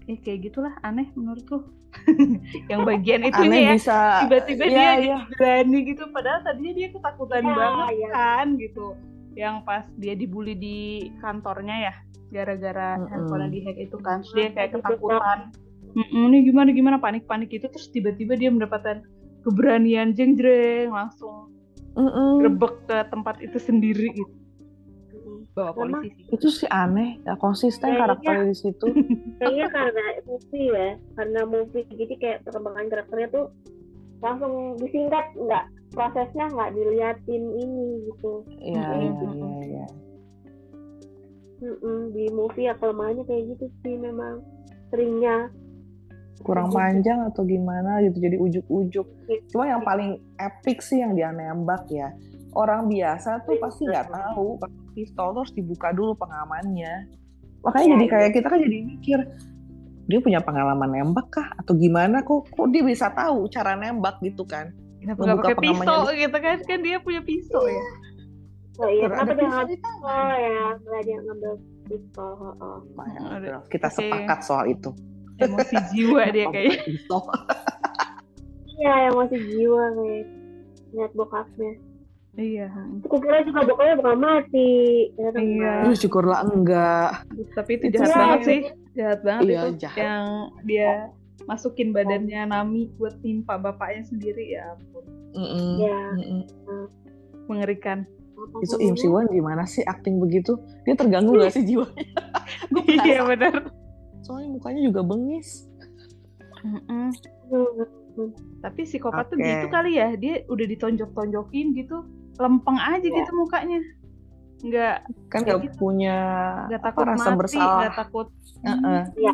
eh 0.09 0.17
kayak 0.25 0.49
gitulah 0.49 0.73
aneh 0.81 1.13
menurutku 1.13 1.69
yang 2.73 2.89
bagian 2.89 3.29
aneh 3.29 3.61
ya 3.69 3.73
bisa 3.77 4.25
tiba-tiba 4.25 4.65
iya, 4.65 4.73
dia 4.73 4.81
iya. 4.81 4.93
jadi 4.97 5.13
berani 5.37 5.79
gitu 5.85 6.03
padahal 6.09 6.41
tadinya 6.41 6.73
dia 6.73 6.89
ketakutan 6.93 7.43
Iya, 7.45 7.55
banget 7.55 7.89
iya. 7.93 8.09
kan 8.13 8.47
gitu 8.57 8.87
yang 9.37 9.57
pas 9.63 9.85
dia 10.01 10.17
dibully 10.17 10.57
di 10.57 11.13
kantornya 11.21 11.93
ya 11.93 11.95
gara-gara 12.33 12.97
Mm-mm. 12.97 13.09
handphone 13.13 13.53
dihack 13.53 13.77
itu 13.77 13.97
kan 14.01 14.25
terus 14.25 14.33
dia 14.33 14.49
kayak 14.57 14.71
ketakutan 14.81 15.53
Mm-mm, 15.93 16.29
ini 16.33 16.39
gimana 16.49 16.69
gimana 16.73 16.97
panik-panik 17.01 17.53
itu 17.53 17.69
terus 17.69 17.89
tiba-tiba 17.93 18.37
dia 18.37 18.49
mendapatkan 18.49 19.05
keberanian 19.45 20.17
jeng-jeng 20.17 20.89
langsung 20.93 21.53
Mm-mm. 21.97 22.45
rebek 22.49 22.85
ke 22.89 22.99
tempat 23.13 23.41
itu 23.45 23.61
sendiri 23.61 24.13
gitu 24.17 24.38
bawa 25.59 25.71
Memang 25.75 26.03
polisi 26.07 26.15
sih. 26.15 26.31
itu 26.31 26.49
sih 26.55 26.69
aneh 26.71 27.19
ya 27.21 27.35
konsisten 27.35 27.83
Kayaknya- 27.85 28.01
karakternya 28.07 28.45
di 28.47 28.57
situ. 28.57 28.87
Kayaknya 29.43 29.67
karena 29.69 30.05
movie 30.23 30.67
ya 30.71 30.89
karena 31.13 31.41
movie. 31.45 31.85
Jadi 31.91 32.15
kayak 32.17 32.39
perkembangan 32.47 32.87
karakternya 32.87 33.29
tuh 33.29 33.45
langsung 34.19 34.53
disingkat 34.79 35.27
nggak 35.35 35.65
prosesnya 35.91 36.45
nggak 36.47 36.71
diliatin 36.73 37.43
ini 37.53 37.87
gitu. 38.07 38.33
Iya 38.57 38.87
iya 38.97 39.11
iya 39.29 39.59
iya. 39.65 39.87
Mm-mm, 41.59 42.15
di 42.15 42.31
movie 42.31 42.65
ya 42.65 42.75
kelemahannya 42.75 43.27
kayak 43.27 43.43
gitu 43.51 43.67
sih 43.83 43.95
memang 43.95 44.39
seringnya. 44.89 45.51
Kurang 46.39 46.71
panjang 46.71 47.27
atau 47.27 47.43
gimana 47.43 47.99
gitu 48.01 48.23
jadi 48.23 48.39
ujuk-ujuk. 48.39 49.07
Cuma 49.51 49.67
yang 49.67 49.83
paling 49.83 50.23
epic 50.39 50.79
sih 50.79 51.03
yang 51.03 51.19
dia 51.19 51.35
nembak 51.35 51.83
ya 51.91 52.15
orang 52.59 52.91
biasa 52.91 53.47
tuh 53.47 53.55
pasti 53.63 53.87
nggak 53.87 54.11
tahu 54.11 54.59
pistol 54.99 55.31
terus 55.39 55.55
dibuka 55.55 55.95
dulu 55.95 56.19
pengamannya. 56.19 57.07
Makanya 57.63 57.87
Ya, 57.87 57.93
jadi 57.95 58.05
iya. 58.05 58.13
kayak 58.13 58.31
kita 58.35 58.47
kan 58.51 58.59
jadi 58.59 58.79
mikir 58.83 59.19
dia 60.09 60.19
punya 60.25 60.41
pengalaman 60.43 60.91
nembak 60.91 61.29
kah? 61.31 61.49
Atau 61.63 61.79
gimana 61.79 62.27
kok? 62.27 62.51
Kok 62.51 62.69
dia 62.75 62.83
bisa 62.83 63.13
tahu 63.15 63.47
cara 63.47 63.79
nembak 63.79 64.19
gitu 64.27 64.43
kan? 64.43 64.75
Kenapa 64.99 65.21
nggak 65.23 65.39
pakai 65.39 65.57
pisau 65.63 66.03
gitu 66.11 66.39
kan? 66.43 66.57
Kan 66.67 66.79
dia 66.83 66.99
punya 66.99 67.23
pisau 67.23 67.63
ya. 67.71 67.85
Oh 68.79 68.91
iya. 68.91 69.07
Kenapa 69.11 69.33
dia 69.35 69.63
di 69.67 69.77
tangan. 69.79 70.07
oh 70.07 70.35
ya 70.39 70.63
nggak 70.83 71.03
dia 71.07 71.19
ngambil 71.23 71.53
pistol 71.89 72.33
oh, 72.37 72.55
oh. 72.63 72.79
Nah, 72.95 73.39
ya 73.43 73.59
kita 73.71 73.89
Oke. 73.91 73.97
sepakat 74.03 74.41
soal 74.43 74.67
itu. 74.71 74.91
emosi 75.39 75.77
jiwa 75.95 76.23
dia 76.35 76.47
kayaknya. 76.51 76.83
Pistol. 76.83 77.23
iya 78.79 78.95
yang 79.07 79.15
masih 79.19 79.39
jiwa 79.39 79.83
kayak 79.95 80.27
lihat 80.95 81.13
bokapnya 81.15 81.73
iya 82.39 82.71
aku 83.03 83.19
kira 83.19 83.43
juga 83.43 83.67
bokapnya 83.67 83.95
bakal 83.99 84.17
mati 84.17 84.71
ternyata 85.13 85.37
Iya. 85.37 85.43
enggak. 85.43 85.79
Aduh 85.83 85.97
syukurlah 85.97 86.41
enggak 86.47 87.11
tapi 87.53 87.71
itu 87.75 87.85
jahat 87.91 88.07
Iya. 88.07 88.17
banget 88.17 88.41
sih 88.41 88.61
jahat 88.95 89.21
banget 89.21 89.43
Iya, 89.43 89.59
itu 89.59 89.69
jahat. 89.81 89.99
yang 89.99 90.25
dia 90.63 90.91
masukin 91.45 91.89
badannya 91.91 92.41
Nami 92.47 92.95
buat 92.95 93.19
timpa 93.21 93.57
bapaknya 93.57 94.03
sendiri 94.05 94.55
ya 94.55 94.71
ampun 94.71 95.05
Mm-mm. 95.31 95.71
Iya. 95.77 95.99
Mm-mm. 96.15 96.41
mengerikan 97.47 98.07
Apa 98.39 98.63
itu 98.63 98.75
namanya? 98.77 98.87
Im 98.87 98.97
Siwon 98.97 99.27
gimana 99.29 99.63
sih 99.65 99.83
acting 99.83 100.17
begitu 100.17 100.55
dia 100.85 100.95
terganggu 100.95 101.35
gak 101.37 101.51
sih 101.51 101.65
jiwanya 101.65 102.07
Gua 102.71 102.83
iya 102.87 103.21
benar 103.21 103.55
soalnya 104.21 104.49
mukanya 104.53 104.81
juga 104.85 105.01
bengis 105.03 105.67
Mm-mm. 106.61 107.11
Hmm. 107.49 108.35
Tapi 108.59 108.83
psikopat 108.83 109.31
tuh 109.31 109.39
Oke. 109.39 109.47
gitu 109.47 109.67
kali 109.69 109.95
ya, 109.95 110.11
dia 110.13 110.43
udah 110.45 110.67
ditonjok-tonjokin 110.67 111.71
gitu, 111.73 112.03
lempeng 112.39 112.79
aja 112.79 113.03
Iya. 113.03 113.17
gitu 113.19 113.31
mukanya. 113.35 113.79
Nggak 114.59 114.97
kan 115.31 115.41
nggak 115.43 115.59
gitu. 115.67 115.77
punya 115.79 116.17
nggak 116.67 116.81
apa, 116.81 116.89
takut 116.91 117.05
rasa 117.07 117.29
mati, 117.29 117.39
bersalah 117.39 117.77
nggak 117.79 117.95
takut. 117.97 118.27
Iya. 119.15 119.33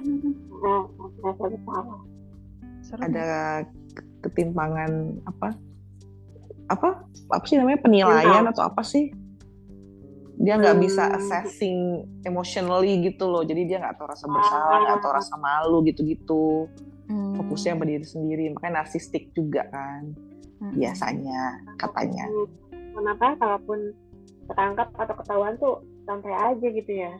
Rasa 1.23 1.45
bersalah. 1.49 2.01
serem. 2.85 3.05
ada 3.09 3.29
ketimpangan 4.21 4.93
apa 5.25 5.57
apa 6.69 6.89
apa 7.31 7.45
sih 7.45 7.57
namanya 7.57 7.81
penilaian 7.81 8.45
atau 8.45 8.69
apa 8.69 8.81
sih 8.81 9.09
dia 10.35 10.61
nggak 10.61 10.77
bisa 10.81 11.09
Hmm. 11.09 11.17
assessing 11.17 11.79
emotionally 12.23 13.01
gitu 13.03 13.25
loh 13.25 13.41
jadi 13.41 13.63
dia 13.65 13.77
nggak 13.81 13.97
tahu 13.97 14.05
rasa 14.05 14.29
bersalah 14.29 14.79
nggak 14.81 15.01
tahu 15.01 15.13
rasa 15.13 15.35
malu 15.37 15.81
gitu-gitu 15.83 16.69
Hmm. 17.05 17.37
fokusnya 17.37 17.73
pada 17.75 17.89
diri 17.91 18.05
sendiri 18.05 18.45
makanya 18.51 18.81
narsistik 18.81 19.33
juga 19.33 19.65
kan 19.69 20.13
Hmm. 20.61 20.73
biasanya 20.75 21.41
katanya 21.77 22.25
Hmm. 22.27 22.49
Kenapa 22.95 23.35
kalaupun 23.37 23.91
ketangkap 24.47 24.89
atau 24.95 25.15
ketahuan 25.17 25.55
tuh 25.57 25.75
santai 26.05 26.31
aja 26.33 26.67
gitu 26.67 26.93
ya? 26.93 27.13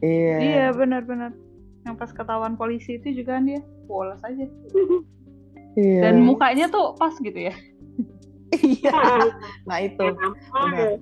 iya 0.00 0.34
Iya 0.38 0.66
benar-benar. 0.72 1.34
Yang 1.82 1.94
pas 1.98 2.10
ketahuan 2.12 2.54
polisi 2.54 2.96
itu 2.96 3.10
juga 3.12 3.36
kan 3.36 3.44
dia 3.44 3.60
polos 3.84 4.22
aja. 4.22 4.46
iya 5.74 6.00
Dan 6.06 6.22
mukanya 6.22 6.66
tuh 6.68 6.94
pas 6.94 7.12
gitu 7.12 7.36
ya. 7.36 7.54
iya 8.54 8.92
Nah, 9.68 9.78
itu? 9.80 10.06
Benar. 10.52 11.00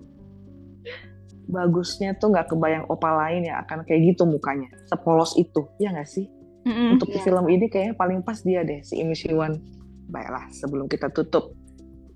bagusnya 1.51 2.15
tuh 2.15 2.31
nggak 2.31 2.47
kebayang 2.47 2.87
opa 2.87 3.11
lain 3.27 3.51
yang 3.51 3.59
akan 3.67 3.83
kayak 3.83 4.15
gitu 4.15 4.23
mukanya 4.23 4.71
sepolos 4.87 5.35
itu 5.35 5.67
ya 5.83 5.91
nggak 5.91 6.07
sih 6.07 6.31
Mm-mm. 6.63 6.95
untuk 6.95 7.11
di 7.11 7.19
Iya. 7.19 7.27
film 7.27 7.51
ini 7.51 7.67
kayaknya 7.67 7.99
paling 7.99 8.23
pas 8.23 8.39
dia 8.39 8.63
deh 8.63 8.79
si 8.87 9.03
Imi 9.03 9.19
Siwan 9.19 9.59
baiklah 10.07 10.47
sebelum 10.55 10.87
kita 10.87 11.11
tutup 11.11 11.51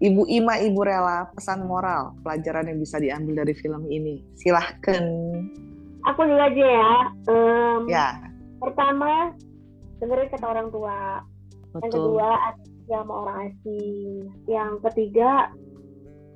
Ibu 0.03 0.27
Ima 0.27 0.59
Ibu 0.59 0.81
Rela 0.83 1.31
pesan 1.35 1.67
moral 1.67 2.19
pelajaran 2.27 2.67
yang 2.67 2.79
bisa 2.83 2.99
diambil 2.99 3.47
dari 3.47 3.55
film 3.55 3.87
ini 3.91 4.23
silahkan 4.35 5.05
Aku 6.05 6.21
dulu 6.29 6.37
aja 6.37 6.67
ya. 6.69 6.93
Em, 7.33 7.81
ya 7.89 8.09
Pertama, 8.61 9.33
dengerin 10.01 10.29
kata 10.33 10.47
orang 10.47 10.69
tua. 10.69 11.25
Yang 11.73 11.81
betul 11.81 11.97
kedua, 11.97 12.29
hati 12.41 12.71
sama 12.89 13.15
orang 13.25 13.37
asing. 13.49 14.13
Yang 14.45 14.73
ketiga, 14.91 15.49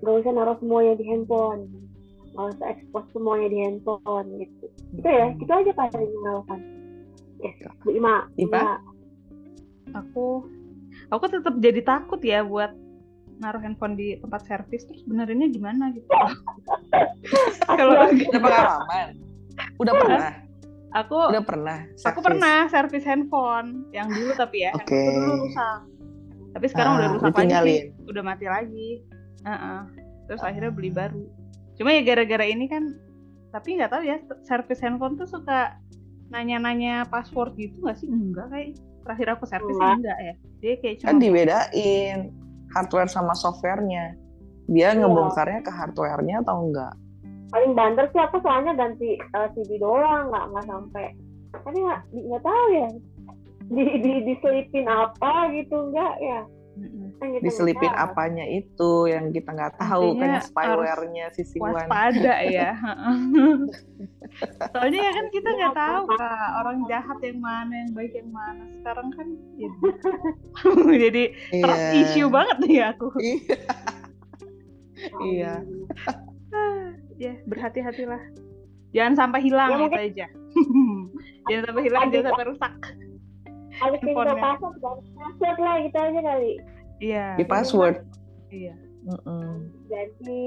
nggak 0.00 0.14
usah 0.24 0.32
naruh 0.32 0.56
semuanya 0.60 0.92
di 0.96 1.04
handphone. 1.08 1.68
Nggak 2.32 2.46
usah 2.56 2.66
expose 2.72 3.08
semuanya 3.12 3.48
di 3.52 3.58
handphone 3.60 4.28
gitu. 4.40 4.66
Itu 4.96 5.08
ya, 5.08 5.26
itu 5.36 5.52
aja 5.52 5.72
paling 5.76 6.12
mengalakan. 6.20 6.60
Yes, 7.38 7.56
Bu 7.84 7.88
Ima. 7.92 8.28
Ipa? 8.40 8.60
Ima. 8.60 8.76
Aku 10.04 10.44
aku 11.08 11.24
tetap 11.32 11.54
jadi 11.64 11.80
takut 11.80 12.20
ya 12.20 12.44
buat 12.44 12.72
naruh 13.38 13.62
handphone 13.62 13.94
di 13.94 14.18
tempat 14.18 14.42
servis 14.46 14.82
terus 14.86 15.02
benerinnya 15.06 15.48
gimana 15.50 15.94
gitu. 15.94 16.06
Kalau 17.78 17.94
udah 17.94 18.40
pengalaman 18.42 19.08
udah 19.78 19.94
pernah 19.94 20.22
aku 20.94 21.16
udah 21.34 21.42
pernah 21.44 21.78
aku 22.00 22.18
pernah 22.22 22.58
servis 22.70 23.04
handphone 23.04 23.84
yang 23.90 24.08
dulu 24.08 24.32
tapi 24.38 24.64
ya 24.66 24.72
Oke. 24.74 24.94
handphone 24.94 25.16
dulu 25.18 25.34
rusak. 25.46 25.80
Tapi 26.48 26.66
sekarang 26.72 26.92
Ah, 26.92 26.98
udah 26.98 27.08
rusak 27.14 27.32
lagi 27.36 27.54
sih, 27.68 27.82
udah 28.08 28.22
mati 28.24 28.46
lagi. 28.48 28.88
Heeh. 29.44 29.80
Terus 30.26 30.42
akhirnya 30.42 30.72
beli 30.72 30.90
baru. 30.90 31.24
Cuma 31.76 31.94
ya 31.94 32.02
gara-gara 32.02 32.44
ini 32.48 32.66
kan 32.66 32.96
tapi 33.48 33.80
nggak 33.80 33.90
tahu 33.92 34.02
ya 34.04 34.16
servis 34.44 34.80
handphone 34.82 35.16
tuh 35.16 35.28
suka 35.28 35.76
nanya-nanya 36.28 37.08
password 37.08 37.54
gitu 37.56 37.84
nggak 37.84 37.96
sih? 38.00 38.08
Enggak 38.08 38.48
kayak 38.52 38.68
terakhir 39.04 39.28
aku 39.38 39.44
servis 39.48 39.76
Enggak. 39.76 39.96
enggak 40.00 40.18
ya. 40.18 40.34
Dia 40.58 40.74
kayak 40.82 40.94
cuma 41.00 41.08
kan 41.08 41.16
dibedain 41.20 42.18
hardware 42.74 43.10
sama 43.10 43.32
softwarenya. 43.36 44.16
Dia 44.68 44.92
Iya. 44.92 45.00
ngebongkarnya 45.00 45.60
ke 45.64 45.72
hardwarenya 45.72 46.44
atau 46.44 46.68
enggak? 46.68 46.94
Paling 47.48 47.72
banter 47.72 48.04
sih 48.12 48.20
aku 48.20 48.36
soalnya 48.44 48.76
ganti 48.76 49.16
eh, 49.16 49.48
CD 49.56 49.80
doang 49.80 50.28
nggak 50.28 50.44
nggak 50.52 50.66
sampai. 50.68 51.06
Tapi 51.64 51.78
nggak 51.80 52.00
nggak 52.12 52.42
tahu 52.44 52.66
ya 52.76 52.88
di, 53.68 53.84
di 54.00 54.12
diselipin 54.24 54.88
apa 54.88 55.52
gitu 55.52 55.92
enggak 55.92 56.14
ya 56.20 56.40
Kan 56.78 56.86
kita 57.10 57.24
nggak 57.34 57.42
diselipin 57.42 57.90
tahu. 57.90 58.04
apanya 58.06 58.46
itu 58.46 58.90
yang 59.06 59.30
kita 59.30 59.50
nggak 59.50 59.74
tahu 59.76 60.14
kan 60.14 60.28
harus 60.38 60.46
spyware-nya 60.46 61.24
si 61.34 61.42
Siwan 61.42 61.74
waspada 61.74 62.34
ya. 62.46 62.70
Soalnya 64.72 65.00
ya 65.02 65.12
kan 65.12 65.26
kita 65.28 65.48
nggak 65.50 65.74
tahu 65.74 66.02
kak 66.14 66.48
orang 66.56 66.78
jahat 66.86 67.18
yang 67.20 67.38
mana, 67.40 67.74
yang 67.74 67.90
baik 67.90 68.12
yang 68.14 68.30
mana. 68.30 68.62
Sekarang 68.78 69.08
kan 69.10 69.26
ya, 69.56 69.70
jadi 71.08 71.22
trust 71.58 71.82
Iya. 71.82 71.98
issue 72.06 72.28
banget 72.28 72.56
nih 72.62 72.78
aku. 72.86 73.08
Iya. 73.18 73.56
Iya. 75.22 75.52
ya 77.18 77.32
berhati-hatilah. 77.46 78.18
Jangan 78.90 79.14
sampai 79.14 79.40
hilang 79.42 79.70
Ya, 79.78 79.86
aja. 79.94 80.26
jangan 81.46 81.62
sampai 81.70 81.82
hilang, 81.86 82.02
jangan 82.10 82.26
sampai 82.34 82.46
rusak. 82.46 82.74
Harus 83.78 83.98
handphonenya. 84.00 84.38
password 84.38 84.74
ganti 84.76 84.96
password 85.12 85.56
lah 85.58 85.74
gitu 85.80 85.96
aja 85.96 86.20
kali 86.22 86.52
Iya. 86.98 87.24
di 87.34 87.44
password 87.44 87.96
Iya. 88.48 88.74
Mm-mm. 89.04 89.68
jadi 89.86 90.42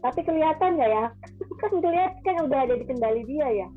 tapi 0.00 0.20
kelihatan 0.20 0.76
nggak 0.76 0.90
ya 0.90 1.04
kan 1.60 1.70
kelihatan 1.74 2.18
kan 2.22 2.34
udah 2.42 2.58
ada 2.60 2.74
di 2.74 2.84
kendali 2.84 3.22
dia 3.24 3.46
ya 3.48 3.68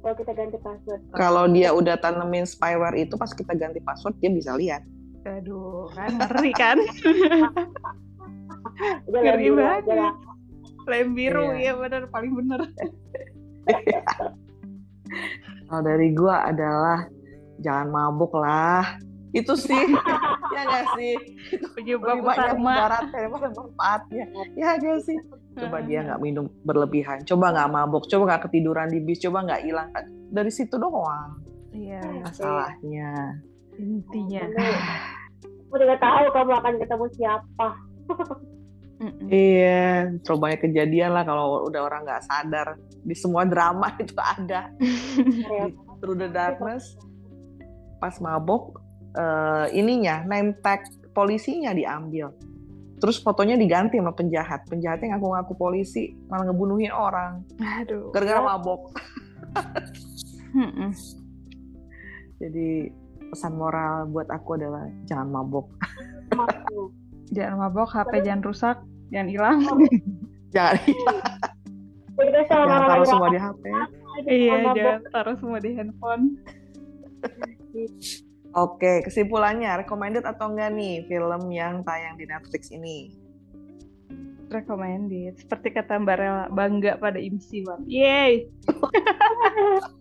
kalau 0.00 0.14
kita 0.14 0.30
ganti 0.32 0.56
password 0.58 1.00
kalau 1.12 1.44
dia 1.46 1.68
udah 1.70 1.94
tanemin 1.96 2.44
spyware 2.44 2.94
itu 2.94 3.14
pas 3.14 3.28
kita 3.28 3.52
ganti 3.52 3.78
password 3.80 4.14
dia 4.18 4.28
bisa 4.28 4.54
lihat 4.54 4.80
Aduh, 5.20 5.84
kan 5.92 6.16
ngeri 6.16 6.50
kan? 6.50 6.80
udah 9.04 9.20
Ngeri 9.20 9.52
banget. 9.52 9.84
Lem 10.88 11.12
biru, 11.12 11.52
Iya. 11.52 11.60
ya 11.60 11.72
benar 11.76 12.02
paling 12.08 12.32
bener. 12.32 12.56
kalau 15.68 15.82
dari 15.82 16.08
gua 16.10 16.48
adalah 16.48 17.06
jangan 17.60 17.88
mabuk 17.92 18.32
lah. 18.36 18.98
Itu 19.30 19.54
sih. 19.54 19.76
Ya 20.50 20.66
nggak 20.66 20.86
sih? 20.98 21.14
Penyebab 21.78 22.18
lebih 22.18 22.26
banyak 22.26 22.58
utama. 22.58 22.74
mudaratnya 22.74 23.10
daripada 23.22 23.48
manfaatnya. 23.54 24.24
Ya 24.58 24.68
nggak 24.82 24.98
sih? 25.06 25.14
Coba 25.54 25.78
dia 25.86 26.02
nggak 26.02 26.20
minum 26.26 26.50
berlebihan. 26.66 27.22
Coba 27.22 27.54
nggak 27.54 27.70
mabuk. 27.70 28.10
Coba 28.10 28.34
nggak 28.34 28.50
ketiduran 28.50 28.90
di 28.90 28.98
bis. 28.98 29.22
Coba 29.22 29.46
nggak 29.46 29.62
hilang 29.62 29.94
kan 29.94 30.10
dari 30.10 30.50
situ 30.50 30.74
doang. 30.74 31.38
Iya, 31.70 32.02
masalahnya. 32.02 33.38
Intinya. 33.78 34.42
aku 35.70 35.74
udah 35.78 35.98
tahu 36.02 36.26
kamu 36.34 36.52
akan 36.58 36.74
ketemu 36.82 37.06
siapa. 37.14 37.68
Iya. 39.30 40.10
Banyak 40.26 40.60
kejadian 40.66 41.14
lah 41.14 41.22
kalau 41.22 41.70
udah 41.70 41.80
orang 41.86 42.10
nggak 42.10 42.26
sadar. 42.26 42.74
Di 43.06 43.14
semua 43.14 43.46
drama 43.46 43.94
itu 44.02 44.18
ada. 44.18 44.66
Ya, 45.54 45.70
Through 46.02 46.18
the 46.18 46.28
Darkness 46.32 46.98
pas 48.00 48.16
mabok 48.18 48.80
eh, 49.14 49.66
ininya 49.76 50.24
name 50.24 50.56
tag 50.64 50.82
polisinya 51.12 51.70
diambil 51.76 52.32
terus 53.00 53.20
fotonya 53.20 53.56
diganti 53.56 53.96
sama 54.00 54.12
penjahat 54.12 54.64
penjahatnya 54.68 55.16
ngaku-ngaku 55.16 55.54
polisi 55.56 56.16
malah 56.28 56.48
ngebunuhin 56.48 56.92
orang 56.92 57.44
Aduh. 57.60 58.10
gara-gara 58.12 58.40
Oh. 58.40 58.48
mabok 58.48 58.82
jadi 62.40 62.90
pesan 63.30 63.54
moral 63.54 64.10
buat 64.10 64.26
aku 64.26 64.58
adalah 64.58 64.90
jangan 65.06 65.30
mabok. 65.30 65.70
Jangan 67.30 67.62
mabok, 67.62 67.94
HP 67.94 68.26
jangan 68.26 68.42
rusak, 68.42 68.76
jangan 69.14 69.28
hilang. 69.30 69.58
jangan 70.54 70.82
Jadi 70.82 72.26
kita 72.26 72.42
sama 72.50 72.66
jangan 72.66 72.82
taruh 72.90 73.06
semua 73.06 73.28
di 73.30 73.38
HP 73.38 73.64
iya, 74.26 74.54
jangan 74.74 75.00
taruh 75.14 75.36
semua 75.38 75.58
di 75.62 75.70
handphone. 75.78 76.24
Oke 78.54 79.06
kesimpulannya 79.06 79.70
recommended 79.82 80.26
atau 80.26 80.50
enggak 80.50 80.74
nih 80.74 81.06
film 81.06 81.42
yang 81.54 81.86
tayang 81.86 82.18
di 82.18 82.26
Netflix 82.26 82.70
ini? 82.74 83.14
Recommended. 84.50 85.38
Seperti 85.38 85.70
kata 85.70 86.02
Mbak 86.02 86.16
Rela, 86.18 86.44
bangga 86.50 86.98
pada 86.98 87.22
IMSI, 87.22 87.62
Bang. 87.62 87.86
Yeay! 87.86 88.50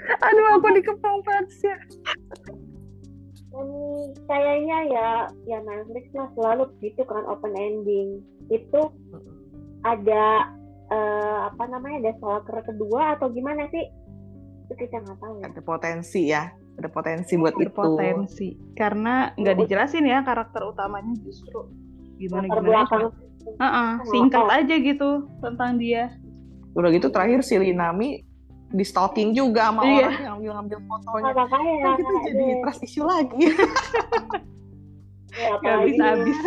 aduh 0.00 0.46
aku 0.56 0.68
dikepang 0.80 1.20
ya 1.60 1.76
Hmm, 3.50 4.14
kayaknya 4.30 4.78
ya 4.94 5.08
ya 5.42 5.58
Netflix 5.66 6.06
lah 6.14 6.30
selalu 6.38 6.70
gitu 6.86 7.02
kan 7.02 7.26
open 7.26 7.50
ending. 7.58 8.22
Itu 8.46 8.94
ada 9.82 10.54
eh, 10.86 11.38
apa 11.50 11.64
namanya 11.66 12.06
ada 12.06 12.12
stalker 12.22 12.62
kedua 12.62 13.18
atau 13.18 13.26
gimana 13.34 13.66
sih? 13.74 13.90
Itu 14.70 14.78
kita 14.78 15.02
nggak 15.02 15.18
tahu 15.18 15.42
ya. 15.42 15.50
Ada 15.50 15.62
potensi 15.66 16.30
ya 16.30 16.46
ada 16.80 16.88
potensi 16.88 17.32
buat 17.34 17.52
itu 17.52 17.68
Berpotensi. 17.68 18.48
Karena 18.72 19.30
nggak 19.32 19.56
dijelasin 19.58 20.04
ya 20.04 20.20
karakter 20.20 20.64
utamanya 20.64 21.12
justru 21.20 21.60
latar 21.60 22.18
gimana-gimana. 22.18 22.60
belakang 22.64 23.04
Heeh, 23.56 23.90
singkat 24.06 24.46
aja 24.46 24.74
gitu 24.76 25.10
tentang 25.38 25.76
dia. 25.76 26.12
udah 26.70 26.86
gitu 26.88 27.08
terakhir 27.08 27.42
si 27.42 27.56
Linami 27.56 28.22
di 28.70 28.84
stalking 28.84 29.34
juga 29.34 29.68
sama 29.68 29.82
Iya. 29.82 30.06
orang 30.06 30.14
yang 30.14 30.34
ngambil 30.38 30.52
ngambil 30.54 30.78
fotonya. 30.86 31.24
Nah, 31.26 31.34
makanya 31.34 31.72
Kan 31.82 31.94
kita 31.98 32.12
jadi 32.22 32.44
trust 32.62 32.82
issue 32.82 33.02
lagi. 33.02 33.42
ya, 35.34 35.50
Gak 35.58 35.76
bisa 35.84 36.04
habis. 36.06 36.38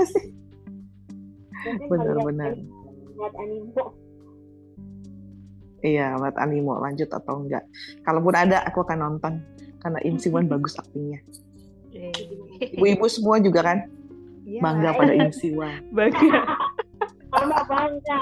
biasanya 1.54 1.88
Benar-benar. 1.90 2.52
ngeliat- 2.56 2.68
ngeliat 3.14 3.34
anime 3.36 3.84
Iya, 5.84 6.16
buat 6.16 6.36
animo 6.40 6.80
lanjut 6.80 7.12
atau 7.12 7.44
enggak. 7.44 7.68
Kalaupun 8.08 8.32
ada, 8.32 8.64
aku 8.64 8.88
akan 8.88 9.00
nonton 9.04 9.44
karena 9.84 10.00
Im 10.02 10.16
Siwon 10.16 10.48
bagus 10.48 10.74
aktingnya. 10.76 11.20
Ibu-ibu 12.74 13.06
semua 13.06 13.38
juga 13.38 13.62
kan 13.64 13.80
Iya, 14.44 14.60
bangga 14.60 14.90
pada 14.98 15.14
Im 15.14 15.30
Siwon. 15.30 15.72
bangga. 15.90 16.42
sama 17.30 17.60
bangga 17.66 18.20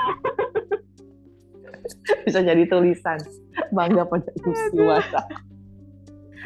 Bisa 2.23 2.39
jadi 2.39 2.63
tulisan 2.65 3.19
bangga 3.69 4.03
pada 4.03 4.27
Im 4.27 4.53
Siwon. 4.67 5.01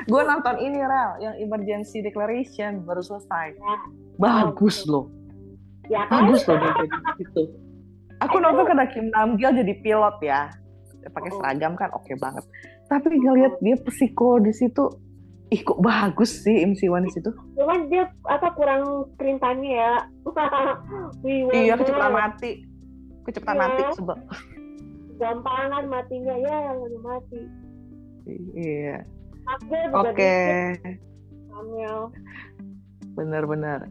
Gue 0.06 0.22
nonton 0.22 0.56
ini 0.60 0.78
Rel, 0.78 1.12
yang 1.20 1.36
Emergency 1.40 2.00
Declaration 2.00 2.84
baru 2.84 3.00
selesai. 3.00 3.56
Ya. 3.56 3.76
Bagus 4.16 4.84
loh, 4.86 5.08
ya 5.86 6.04
kan 6.06 6.28
bagus 6.28 6.44
loh 6.46 6.56
dia 6.56 6.72
jadi 6.74 6.88
gitu. 7.18 7.42
Aku 8.22 8.38
nonton 8.38 8.64
karena 8.64 8.86
Kim 8.86 9.08
Namgil 9.10 9.52
jadi 9.56 9.74
pilot 9.78 10.18
ya, 10.22 10.52
pakai 11.06 11.32
Oh. 11.32 11.38
seragam 11.38 11.76
kan 11.76 11.92
oke 11.92 12.12
banget. 12.16 12.44
Tapi 12.86 13.08
ngeliat 13.14 13.60
dia 13.60 13.76
psiko 13.78 14.38
di 14.38 14.52
situ, 14.52 14.88
ih 15.48 15.62
kok 15.62 15.78
bagus 15.78 16.42
sih 16.42 16.66
Siwon 16.74 17.06
di 17.06 17.12
situ. 17.12 17.30
cuman 17.54 17.86
dia 17.88 18.10
apa 18.26 18.50
kurang 18.54 18.82
screen 19.14 19.38
time 19.38 19.62
ya 19.62 20.02
Wih, 21.24 21.46
Iya 21.48 21.78
kecepatan 21.78 22.12
mati, 22.12 22.52
kecepatan 23.24 23.56
Iya. 23.56 23.64
mati 23.64 23.82
sebab. 23.94 24.18
gampangan 25.16 25.84
matinya 25.86 26.36
ya 26.36 26.56
yang 26.66 26.80
mati 27.00 27.42
Iya. 28.56 29.06
Oke, 29.94 30.36
Samuel. 31.48 32.10
benar-benar. 33.14 33.86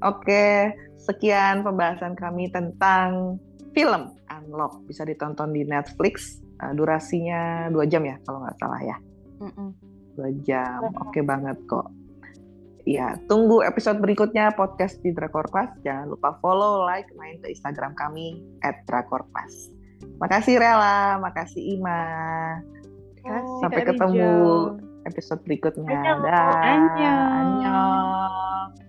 Oke, 0.00 0.70
sekian 0.96 1.60
pembahasan 1.60 2.14
kami 2.14 2.48
tentang 2.48 3.42
film 3.74 4.14
Unlock 4.30 4.78
bisa 4.86 5.02
ditonton 5.02 5.50
di 5.50 5.66
Netflix. 5.66 6.38
Uh, 6.54 6.70
durasinya 6.70 7.66
dua 7.68 7.82
jam 7.84 8.06
ya 8.06 8.14
kalau 8.22 8.40
nggak 8.40 8.56
salah 8.56 8.78
ya. 8.78 8.96
Mm-mm. 9.42 9.74
Dua 10.14 10.30
jam, 10.46 10.90
oke 10.94 11.20
banget 11.26 11.58
kok. 11.66 11.90
Ya, 12.84 13.16
tunggu 13.32 13.64
episode 13.64 13.96
berikutnya 14.04 14.52
podcast 14.52 15.00
di 15.00 15.08
Drakor 15.08 15.48
Class. 15.48 15.72
Jangan 15.80 16.12
lupa 16.12 16.36
follow, 16.44 16.84
like, 16.84 17.08
main 17.16 17.40
ke 17.40 17.48
Instagram 17.56 17.96
kami 17.96 18.44
@drakorclass. 18.84 19.72
Makasih 20.20 20.60
Rela, 20.60 21.16
makasih 21.16 21.80
Ima. 21.80 22.04
Kasih, 23.24 23.60
Sampai 23.64 23.88
ketemu 23.88 24.20
Rijal. 24.20 25.08
episode 25.08 25.40
berikutnya. 25.48 26.00
Dah. 26.20 26.60
Annyeong. 26.60 27.32
Annyeong. 27.32 28.83